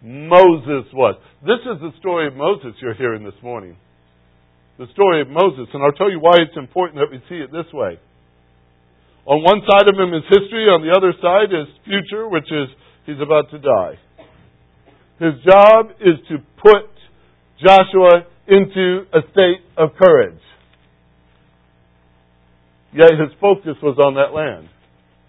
Moses 0.03 0.87
was. 0.93 1.17
This 1.43 1.61
is 1.65 1.81
the 1.81 1.93
story 1.99 2.27
of 2.27 2.35
Moses 2.35 2.75
you're 2.81 2.95
hearing 2.95 3.25
this 3.25 3.37
morning. 3.43 3.77
The 4.79 4.87
story 4.93 5.23
of 5.23 5.29
Moses. 5.29 5.69
And 5.73 5.83
I'll 5.83 5.97
tell 5.97 6.11
you 6.11 6.21
why 6.21 6.37
it's 6.41 6.57
important 6.57 7.01
that 7.01 7.11
we 7.11 7.23
see 7.29 7.41
it 7.41 7.51
this 7.51 7.73
way. 7.73 7.99
On 9.27 9.43
one 9.43 9.61
side 9.67 9.89
of 9.89 9.99
him 9.99 10.15
is 10.15 10.23
history, 10.31 10.71
on 10.71 10.87
the 10.87 10.95
other 10.95 11.13
side 11.19 11.51
is 11.51 11.67
future, 11.85 12.29
which 12.29 12.47
is 12.47 12.69
he's 13.07 13.21
about 13.21 13.51
to 13.51 13.59
die. 13.59 13.99
His 15.19 15.35
job 15.43 15.91
is 15.99 16.21
to 16.29 16.39
put 16.63 16.87
Joshua 17.59 18.29
into 18.47 19.03
a 19.13 19.21
state 19.33 19.65
of 19.77 19.91
courage. 19.99 20.39
Yet 22.95 23.19
his 23.19 23.33
focus 23.41 23.77
was 23.83 23.99
on 23.99 24.15
that 24.15 24.33
land. 24.33 24.69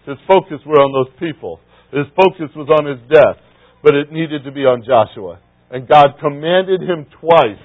His 0.06 0.16
focus 0.28 0.60
were 0.64 0.78
on 0.78 0.92
those 0.92 1.12
people. 1.18 1.58
His 1.90 2.06
focus 2.14 2.54
was 2.54 2.68
on 2.70 2.86
his 2.86 3.00
death. 3.10 3.42
But 3.82 3.94
it 3.94 4.12
needed 4.12 4.44
to 4.44 4.52
be 4.52 4.62
on 4.62 4.82
Joshua. 4.84 5.40
And 5.70 5.86
God 5.86 6.18
commanded 6.20 6.80
him 6.82 7.06
twice, 7.20 7.62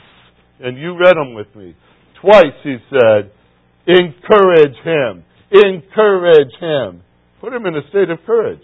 and 0.59 0.77
you 0.77 0.97
read 0.97 1.15
them 1.15 1.33
with 1.33 1.47
me. 1.55 1.75
Twice 2.21 2.55
he 2.63 2.77
said, 2.89 3.31
encourage 3.87 4.75
him. 4.83 5.23
Encourage 5.51 6.53
him. 6.59 7.01
Put 7.41 7.53
him 7.53 7.65
in 7.65 7.75
a 7.75 7.87
state 7.89 8.09
of 8.09 8.19
courage. 8.25 8.63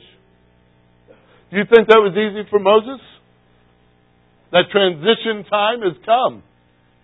Do 1.52 1.58
you 1.58 1.64
think 1.64 1.88
that 1.88 1.98
was 1.98 2.14
easy 2.14 2.48
for 2.50 2.60
Moses? 2.60 3.02
That 4.52 4.66
transition 4.72 5.46
time 5.50 5.82
has 5.82 5.98
come. 6.06 6.44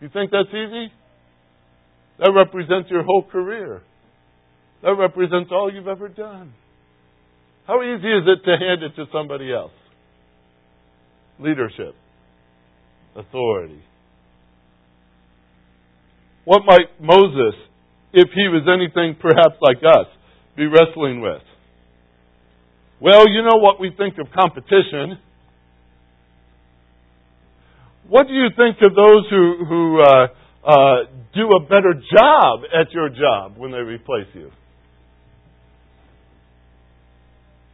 You 0.01 0.10
think 0.10 0.31
that's 0.31 0.49
easy? 0.49 0.91
That 2.19 2.31
represents 2.31 2.89
your 2.89 3.03
whole 3.03 3.23
career. 3.23 3.81
That 4.84 4.95
represents 4.95 5.49
all 5.51 5.71
you've 5.73 5.88
ever 5.88 6.10
done. 6.10 6.53
How 7.67 7.81
easy 7.81 8.08
is 8.08 8.23
it 8.27 8.45
to 8.45 8.58
hand 8.58 8.84
it 8.84 8.95
to 8.95 9.05
somebody 9.12 9.51
else? 9.51 9.71
Leadership, 11.39 11.95
authority. 13.15 13.82
What 16.45 16.62
might 16.65 17.02
Moses, 17.02 17.56
if 18.13 18.30
he 18.34 18.48
was 18.48 18.63
anything 18.67 19.17
perhaps 19.19 19.58
like 19.62 19.78
us, 19.78 20.08
be 20.56 20.65
wrestling 20.65 21.21
with? 21.21 21.41
Well, 23.02 23.28
you 23.28 23.41
know 23.41 23.58
what 23.58 23.80
we 23.80 23.91
think 23.98 24.15
of 24.19 24.28
competition. 24.32 25.19
What 28.08 28.28
do 28.28 28.34
you 28.34 28.48
think 28.56 28.78
of 28.82 28.95
those 28.95 29.30
who, 29.30 29.65
who 29.67 30.02
uh, 30.02 30.28
uh, 30.63 30.95
do 31.34 31.50
a 31.50 31.60
better 31.62 31.93
job 31.93 32.62
at 32.74 32.91
your 32.93 33.10
job 33.10 33.58
when 33.58 33.71
they 33.71 33.80
replace 33.80 34.28
you? 34.34 34.52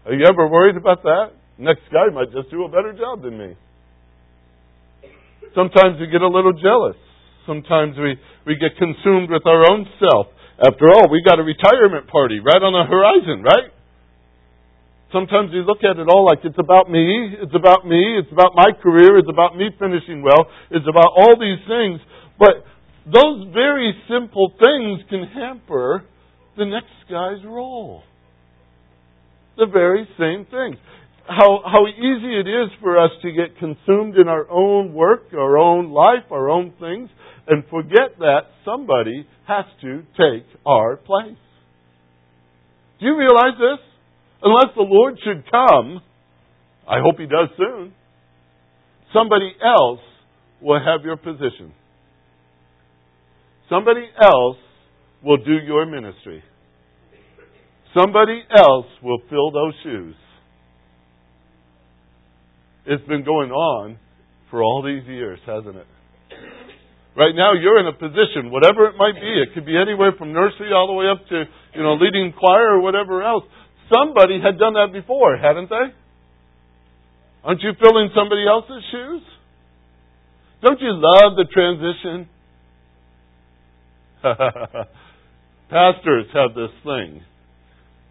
Are 0.05 0.13
you 0.13 0.25
ever 0.27 0.47
worried 0.47 0.77
about 0.77 1.03
that? 1.03 1.31
Next 1.61 1.85
guy 1.93 2.09
might 2.09 2.33
just 2.33 2.49
do 2.49 2.65
a 2.65 2.69
better 2.73 2.89
job 2.89 3.21
than 3.21 3.37
me. 3.37 3.53
Sometimes 5.53 6.01
we 6.01 6.09
get 6.09 6.25
a 6.25 6.27
little 6.27 6.57
jealous. 6.57 6.97
Sometimes 7.45 7.93
we, 8.01 8.17
we 8.49 8.57
get 8.57 8.73
consumed 8.81 9.29
with 9.29 9.45
our 9.45 9.69
own 9.69 9.85
self. 10.01 10.33
After 10.57 10.89
all, 10.89 11.05
we 11.13 11.21
got 11.21 11.37
a 11.37 11.45
retirement 11.45 12.09
party 12.09 12.41
right 12.41 12.61
on 12.65 12.73
the 12.73 12.85
horizon, 12.89 13.45
right? 13.45 13.69
Sometimes 15.13 15.53
we 15.53 15.61
look 15.61 15.85
at 15.85 16.01
it 16.01 16.09
all 16.09 16.25
like 16.25 16.39
it's 16.41 16.57
about 16.57 16.89
me, 16.89 17.29
it's 17.37 17.53
about 17.53 17.85
me, 17.85 18.17
it's 18.17 18.31
about 18.31 18.57
my 18.57 18.73
career, 18.81 19.19
it's 19.21 19.29
about 19.29 19.55
me 19.55 19.69
finishing 19.77 20.23
well, 20.23 20.49
it's 20.71 20.87
about 20.89 21.13
all 21.13 21.37
these 21.37 21.61
things. 21.69 22.01
But 22.39 22.65
those 23.05 23.53
very 23.53 23.93
simple 24.09 24.49
things 24.57 25.05
can 25.13 25.29
hamper 25.29 26.05
the 26.57 26.65
next 26.65 26.97
guy's 27.05 27.45
role. 27.45 28.01
The 29.57 29.67
very 29.67 30.07
same 30.17 30.47
things. 30.49 30.77
How, 31.27 31.61
how 31.63 31.87
easy 31.87 32.39
it 32.39 32.47
is 32.47 32.69
for 32.81 32.97
us 32.97 33.11
to 33.21 33.31
get 33.31 33.57
consumed 33.57 34.17
in 34.17 34.27
our 34.27 34.49
own 34.49 34.93
work, 34.93 35.33
our 35.33 35.57
own 35.57 35.91
life, 35.91 36.31
our 36.31 36.49
own 36.49 36.73
things, 36.79 37.09
and 37.47 37.63
forget 37.69 38.17
that 38.19 38.41
somebody 38.65 39.27
has 39.47 39.65
to 39.81 40.03
take 40.17 40.45
our 40.65 40.97
place. 40.97 41.37
Do 42.99 43.05
you 43.05 43.17
realize 43.17 43.57
this? 43.57 43.79
Unless 44.43 44.75
the 44.75 44.83
Lord 44.83 45.17
should 45.23 45.49
come, 45.49 46.01
I 46.87 46.99
hope 47.01 47.15
He 47.17 47.25
does 47.25 47.49
soon, 47.57 47.93
somebody 49.13 49.51
else 49.63 49.99
will 50.61 50.79
have 50.79 51.05
your 51.05 51.17
position. 51.17 51.73
Somebody 53.69 54.05
else 54.21 54.57
will 55.23 55.37
do 55.37 55.53
your 55.65 55.85
ministry. 55.85 56.43
Somebody 57.97 58.41
else 58.55 58.87
will 59.03 59.19
fill 59.29 59.51
those 59.51 59.73
shoes. 59.83 60.15
It's 62.85 63.05
been 63.07 63.23
going 63.23 63.51
on 63.51 63.97
for 64.49 64.63
all 64.63 64.81
these 64.81 65.07
years, 65.07 65.39
hasn't 65.45 65.75
it? 65.75 65.87
Right 67.15 67.35
now, 67.35 67.53
you're 67.53 67.79
in 67.79 67.87
a 67.87 67.93
position, 67.93 68.51
whatever 68.51 68.87
it 68.87 68.95
might 68.97 69.15
be. 69.15 69.27
It 69.43 69.53
could 69.53 69.65
be 69.65 69.77
anywhere 69.77 70.13
from 70.17 70.31
nursery 70.31 70.71
all 70.73 70.87
the 70.87 70.93
way 70.93 71.07
up 71.11 71.27
to, 71.27 71.43
you 71.75 71.83
know, 71.83 71.93
leading 71.95 72.33
choir 72.33 72.77
or 72.77 72.81
whatever 72.81 73.21
else. 73.21 73.43
Somebody 73.91 74.39
had 74.41 74.57
done 74.57 74.73
that 74.73 74.89
before, 74.93 75.37
hadn't 75.37 75.69
they? 75.69 75.91
Aren't 77.43 77.61
you 77.61 77.71
filling 77.79 78.09
somebody 78.15 78.47
else's 78.47 78.83
shoes? 78.91 79.21
Don't 80.61 80.79
you 80.79 80.93
love 80.93 81.35
the 81.35 81.45
transition? 81.51 82.29
Pastors 85.69 86.27
have 86.33 86.55
this 86.55 86.71
thing. 86.83 87.21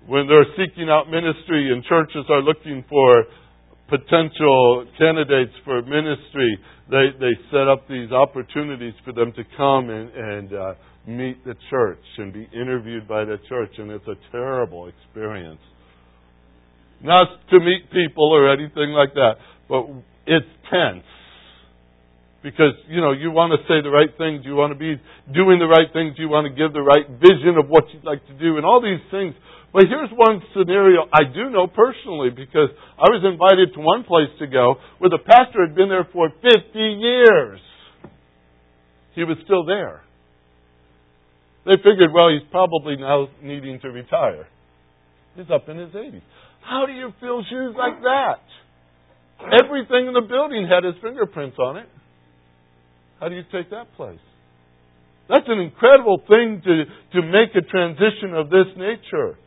When 0.07 0.27
they're 0.27 0.51
seeking 0.59 0.91
out 0.91 1.09
ministry 1.09 1.73
and 1.73 1.85
churches 1.85 2.25
are 2.29 2.43
looking 2.43 2.85
for 2.89 3.25
potential 3.91 4.87
candidates 4.97 5.53
for 5.65 5.83
ministry, 5.83 6.59
they, 6.91 7.11
they 7.19 7.35
set 7.51 7.69
up 7.69 7.89
these 7.89 8.11
opportunities 8.13 8.95
for 9.05 9.13
them 9.13 9.33
to 9.35 9.43
come 9.57 9.91
and, 9.91 10.11
and 10.15 10.53
uh, 10.55 10.75
meet 11.07 11.45
the 11.45 11.55
church 11.69 12.03
and 12.19 12.33
be 12.33 12.49
interviewed 12.55 13.07
by 13.09 13.25
the 13.25 13.37
church, 13.49 13.71
and 13.79 13.91
it's 13.91 14.07
a 14.07 14.17
terrible 14.31 14.89
experience. 14.89 15.61
Not 17.03 17.27
to 17.51 17.59
meet 17.61 17.91
people 17.91 18.31
or 18.33 18.53
anything 18.53 18.91
like 18.91 19.15
that, 19.15 19.35
but 19.69 19.87
it's 20.27 20.47
tense. 20.71 21.05
Because, 22.43 22.73
you 22.89 23.01
know, 23.01 23.13
you 23.13 23.31
want 23.31 23.53
to 23.53 23.61
say 23.69 23.83
the 23.83 23.91
right 23.91 24.09
things, 24.17 24.45
you 24.45 24.57
want 24.57 24.73
to 24.73 24.79
be 24.79 24.97
doing 25.33 25.59
the 25.59 25.69
right 25.69 25.93
things, 25.93 26.17
you 26.17 26.29
want 26.29 26.49
to 26.49 26.55
give 26.57 26.73
the 26.73 26.81
right 26.81 27.05
vision 27.21 27.61
of 27.61 27.69
what 27.69 27.85
you'd 27.93 28.05
like 28.05 28.25
to 28.29 28.35
do, 28.39 28.57
and 28.57 28.65
all 28.65 28.81
these 28.81 29.05
things. 29.11 29.35
But 29.73 29.87
here's 29.87 30.11
one 30.11 30.43
scenario 30.57 31.07
I 31.13 31.23
do 31.33 31.49
know 31.51 31.67
personally 31.69 32.31
because 32.31 32.71
I 32.99 33.07
was 33.07 33.23
invited 33.23 33.75
to 33.75 33.81
one 33.81 34.03
place 34.03 34.31
to 34.41 34.47
go 34.47 34.77
where 34.99 35.11
the 35.11 35.23
pastor 35.23 35.67
had 35.67 35.77
been 35.77 35.89
there 35.89 36.09
for 36.13 36.29
50 36.29 36.51
years. 36.75 37.61
He 39.15 39.23
was 39.23 39.37
still 39.45 39.65
there. 39.65 40.03
They 41.67 41.77
figured, 41.77 42.11
well, 42.13 42.31
he's 42.31 42.47
probably 42.51 42.97
now 42.97 43.29
needing 43.43 43.79
to 43.81 43.89
retire. 43.91 44.49
He's 45.37 45.51
up 45.53 45.69
in 45.69 45.79
his 45.79 45.91
80s. 45.91 46.23
How 46.63 46.87
do 46.87 46.93
you 46.93 47.13
fill 47.21 47.45
shoes 47.49 47.75
like 47.79 48.03
that? 48.03 48.43
Everything 49.63 50.09
in 50.09 50.15
the 50.15 50.27
building 50.27 50.69
had 50.69 50.85
his 50.85 50.95
fingerprints 51.03 51.59
on 51.59 51.77
it. 51.77 51.89
How 53.21 53.29
do 53.29 53.37
you 53.37 53.45
take 53.53 53.71
that 53.71 53.95
place? 53.97 54.21
That's 55.29 55.47
an 55.47 55.61
incredible 55.61 56.19
thing 56.27 56.61
to, 56.65 56.85
to 57.21 57.27
make 57.27 57.55
a 57.55 57.63
transition 57.63 58.35
of 58.35 58.51
this 58.51 58.67
nature. 58.77 59.39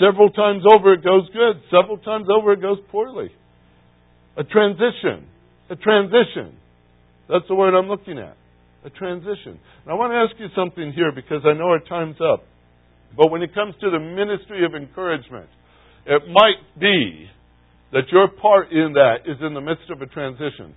Several 0.00 0.30
times 0.30 0.62
over 0.72 0.94
it 0.94 1.04
goes 1.04 1.28
good, 1.32 1.60
several 1.70 1.98
times 1.98 2.26
over 2.32 2.54
it 2.54 2.62
goes 2.62 2.78
poorly. 2.90 3.30
A 4.36 4.44
transition. 4.44 5.28
A 5.68 5.76
transition. 5.76 6.56
That's 7.28 7.44
the 7.48 7.54
word 7.54 7.74
I'm 7.76 7.88
looking 7.88 8.18
at. 8.18 8.36
A 8.84 8.90
transition. 8.90 9.60
And 9.84 9.88
I 9.88 9.94
want 9.94 10.12
to 10.12 10.16
ask 10.16 10.40
you 10.40 10.48
something 10.56 10.92
here 10.94 11.12
because 11.12 11.42
I 11.44 11.52
know 11.52 11.68
our 11.68 11.80
time's 11.80 12.16
up. 12.20 12.44
But 13.14 13.30
when 13.30 13.42
it 13.42 13.54
comes 13.54 13.74
to 13.80 13.90
the 13.90 13.98
ministry 13.98 14.64
of 14.64 14.74
encouragement, 14.74 15.48
it 16.06 16.22
might 16.28 16.80
be 16.80 17.26
that 17.92 18.04
your 18.10 18.28
part 18.28 18.72
in 18.72 18.94
that 18.94 19.26
is 19.26 19.36
in 19.42 19.52
the 19.52 19.60
midst 19.60 19.90
of 19.90 20.00
a 20.00 20.06
transition. 20.06 20.74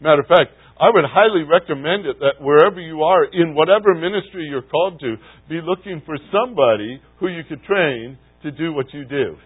Matter 0.00 0.20
of 0.20 0.26
fact, 0.26 0.50
I 0.80 0.90
would 0.90 1.04
highly 1.06 1.46
recommend 1.46 2.06
it 2.06 2.18
that 2.18 2.42
wherever 2.42 2.80
you 2.80 3.02
are, 3.02 3.24
in 3.24 3.54
whatever 3.54 3.94
ministry 3.94 4.46
you're 4.50 4.66
called 4.66 4.98
to, 5.00 5.16
be 5.48 5.60
looking 5.62 6.02
for 6.04 6.18
somebody 6.34 7.00
who 7.20 7.28
you 7.28 7.42
could 7.48 7.62
train 7.62 8.18
to 8.42 8.50
do 8.50 8.72
what 8.72 8.92
you 8.92 9.04
do. 9.04 9.36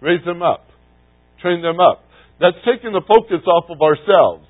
Raise 0.00 0.24
them 0.24 0.42
up. 0.42 0.64
Train 1.42 1.60
them 1.60 1.78
up. 1.80 2.02
That's 2.40 2.56
taking 2.64 2.92
the 2.92 3.04
focus 3.04 3.44
off 3.46 3.68
of 3.68 3.80
ourselves. 3.82 4.48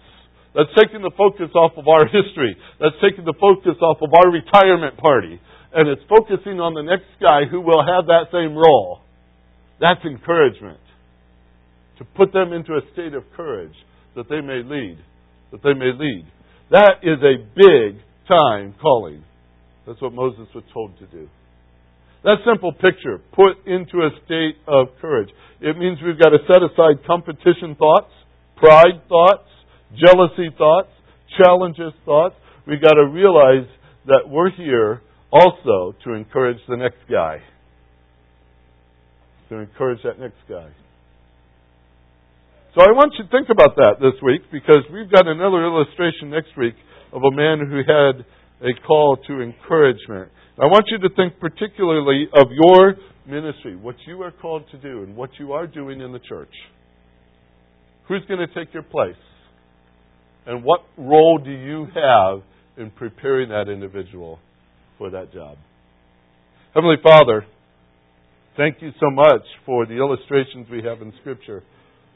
That's 0.54 0.70
taking 0.78 1.02
the 1.02 1.10
focus 1.18 1.50
off 1.54 1.72
of 1.76 1.88
our 1.88 2.06
history. 2.06 2.56
That's 2.78 2.94
taking 3.02 3.24
the 3.24 3.34
focus 3.40 3.74
off 3.82 3.98
of 4.02 4.14
our 4.14 4.30
retirement 4.30 4.96
party. 4.98 5.40
And 5.74 5.88
it's 5.88 6.02
focusing 6.08 6.62
on 6.62 6.74
the 6.74 6.82
next 6.82 7.10
guy 7.20 7.50
who 7.50 7.60
will 7.60 7.82
have 7.82 8.06
that 8.06 8.30
same 8.30 8.54
role. 8.54 9.02
That's 9.80 10.04
encouragement. 10.04 10.78
To 11.98 12.04
put 12.04 12.32
them 12.32 12.52
into 12.52 12.74
a 12.74 12.82
state 12.92 13.14
of 13.14 13.24
courage 13.36 13.74
that 14.16 14.28
they 14.28 14.40
may 14.40 14.62
lead. 14.64 14.98
That 15.52 15.62
they 15.62 15.74
may 15.74 15.92
lead. 15.92 16.26
That 16.70 17.02
is 17.02 17.18
a 17.22 17.42
big 17.56 18.00
time 18.28 18.74
calling. 18.80 19.24
That's 19.86 20.00
what 20.00 20.12
Moses 20.12 20.46
was 20.54 20.64
told 20.72 20.98
to 20.98 21.06
do. 21.06 21.28
That 22.22 22.36
simple 22.46 22.72
picture, 22.72 23.18
put 23.32 23.66
into 23.66 23.98
a 24.04 24.10
state 24.26 24.56
of 24.68 24.88
courage. 25.00 25.30
It 25.60 25.76
means 25.78 25.98
we've 26.04 26.18
got 26.18 26.30
to 26.30 26.38
set 26.46 26.62
aside 26.62 27.04
competition 27.06 27.74
thoughts, 27.78 28.12
pride 28.56 29.00
thoughts, 29.08 29.48
jealousy 29.96 30.54
thoughts, 30.56 30.90
challenges 31.42 31.92
thoughts. 32.04 32.34
We've 32.66 32.80
got 32.80 32.94
to 32.94 33.06
realize 33.06 33.66
that 34.06 34.28
we're 34.28 34.50
here 34.50 35.00
also 35.32 35.94
to 36.04 36.12
encourage 36.12 36.58
the 36.68 36.76
next 36.76 36.98
guy. 37.10 37.38
To 39.48 39.56
encourage 39.56 40.02
that 40.04 40.20
next 40.20 40.38
guy. 40.48 40.68
So 42.74 42.82
I 42.82 42.94
want 42.94 43.14
you 43.18 43.24
to 43.24 43.30
think 43.30 43.48
about 43.50 43.74
that 43.82 43.98
this 43.98 44.14
week 44.22 44.42
because 44.52 44.86
we've 44.94 45.10
got 45.10 45.26
another 45.26 45.64
illustration 45.64 46.30
next 46.30 46.56
week 46.56 46.74
of 47.12 47.20
a 47.24 47.34
man 47.34 47.58
who 47.66 47.82
had 47.82 48.24
a 48.62 48.86
call 48.86 49.18
to 49.26 49.42
encouragement. 49.42 50.30
I 50.54 50.66
want 50.66 50.84
you 50.86 50.98
to 50.98 51.12
think 51.16 51.40
particularly 51.40 52.28
of 52.32 52.46
your 52.52 52.94
ministry, 53.26 53.74
what 53.74 53.96
you 54.06 54.22
are 54.22 54.30
called 54.30 54.70
to 54.70 54.78
do, 54.78 55.02
and 55.02 55.16
what 55.16 55.30
you 55.40 55.52
are 55.52 55.66
doing 55.66 56.00
in 56.00 56.12
the 56.12 56.20
church. 56.20 56.52
Who's 58.06 58.22
going 58.28 58.38
to 58.38 58.54
take 58.54 58.72
your 58.72 58.84
place? 58.84 59.18
And 60.46 60.62
what 60.62 60.82
role 60.96 61.38
do 61.38 61.50
you 61.50 61.88
have 61.92 62.42
in 62.76 62.92
preparing 62.92 63.48
that 63.48 63.68
individual 63.68 64.38
for 64.96 65.10
that 65.10 65.32
job? 65.32 65.58
Heavenly 66.72 66.98
Father, 67.02 67.44
thank 68.56 68.76
you 68.80 68.92
so 69.00 69.10
much 69.10 69.42
for 69.66 69.86
the 69.86 69.94
illustrations 69.94 70.68
we 70.70 70.84
have 70.84 71.02
in 71.02 71.12
Scripture. 71.20 71.64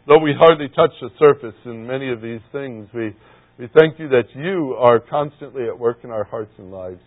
Though 0.06 0.18
we 0.18 0.34
hardly 0.38 0.68
touch 0.68 0.90
the 1.00 1.08
surface 1.18 1.58
in 1.64 1.86
many 1.86 2.12
of 2.12 2.20
these 2.20 2.40
things, 2.52 2.88
we, 2.92 3.16
we 3.58 3.68
thank 3.78 3.98
you 3.98 4.08
that 4.10 4.24
you 4.34 4.76
are 4.78 5.00
constantly 5.00 5.64
at 5.66 5.78
work 5.78 5.98
in 6.04 6.10
our 6.10 6.24
hearts 6.24 6.52
and 6.58 6.70
lives. 6.70 7.00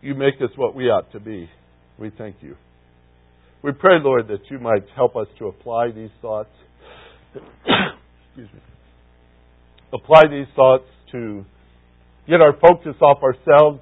You 0.00 0.14
make 0.14 0.36
us 0.36 0.50
what 0.56 0.74
we 0.74 0.84
ought 0.84 1.12
to 1.12 1.20
be. 1.20 1.50
We 1.98 2.10
thank 2.16 2.36
you. 2.40 2.56
We 3.62 3.72
pray, 3.72 3.98
Lord, 4.02 4.28
that 4.28 4.50
you 4.50 4.58
might 4.60 4.84
help 4.96 5.14
us 5.14 5.26
to 5.38 5.48
apply 5.48 5.90
these 5.90 6.10
thoughts. 6.22 6.50
Excuse 7.34 8.48
me. 8.54 8.60
Apply 9.92 10.22
these 10.30 10.46
thoughts 10.56 10.84
to 11.12 11.44
get 12.26 12.40
our 12.40 12.54
focus 12.54 12.94
off 13.02 13.22
ourselves, 13.22 13.80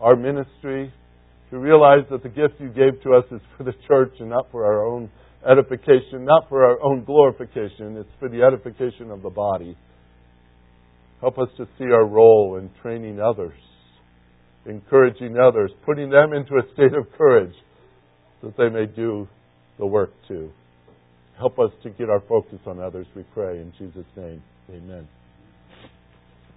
our 0.00 0.16
ministry, 0.16 0.92
to 1.50 1.58
realize 1.58 2.04
that 2.10 2.24
the 2.24 2.28
gift 2.28 2.54
you 2.58 2.68
gave 2.68 3.00
to 3.02 3.14
us 3.14 3.24
is 3.30 3.40
for 3.56 3.62
the 3.62 3.74
church 3.86 4.14
and 4.18 4.30
not 4.30 4.46
for 4.50 4.64
our 4.64 4.84
own 4.84 5.10
edification, 5.46 6.24
not 6.24 6.48
for 6.48 6.64
our 6.64 6.82
own 6.82 7.04
glorification, 7.04 7.96
it's 7.96 8.08
for 8.18 8.28
the 8.28 8.42
edification 8.42 9.10
of 9.10 9.22
the 9.22 9.30
body. 9.30 9.76
Help 11.20 11.38
us 11.38 11.48
to 11.56 11.66
see 11.78 11.84
our 11.84 12.06
role 12.06 12.58
in 12.58 12.70
training 12.80 13.20
others, 13.20 13.58
encouraging 14.66 15.36
others, 15.36 15.70
putting 15.84 16.10
them 16.10 16.32
into 16.32 16.54
a 16.54 16.72
state 16.74 16.94
of 16.94 17.10
courage 17.16 17.54
that 18.42 18.56
they 18.56 18.68
may 18.68 18.86
do 18.86 19.28
the 19.78 19.86
work 19.86 20.12
too. 20.26 20.50
Help 21.36 21.58
us 21.58 21.70
to 21.82 21.90
get 21.90 22.08
our 22.10 22.22
focus 22.28 22.58
on 22.66 22.80
others, 22.80 23.06
we 23.14 23.22
pray. 23.34 23.58
In 23.58 23.72
Jesus' 23.78 24.06
name, 24.16 24.42
amen. 24.70 25.08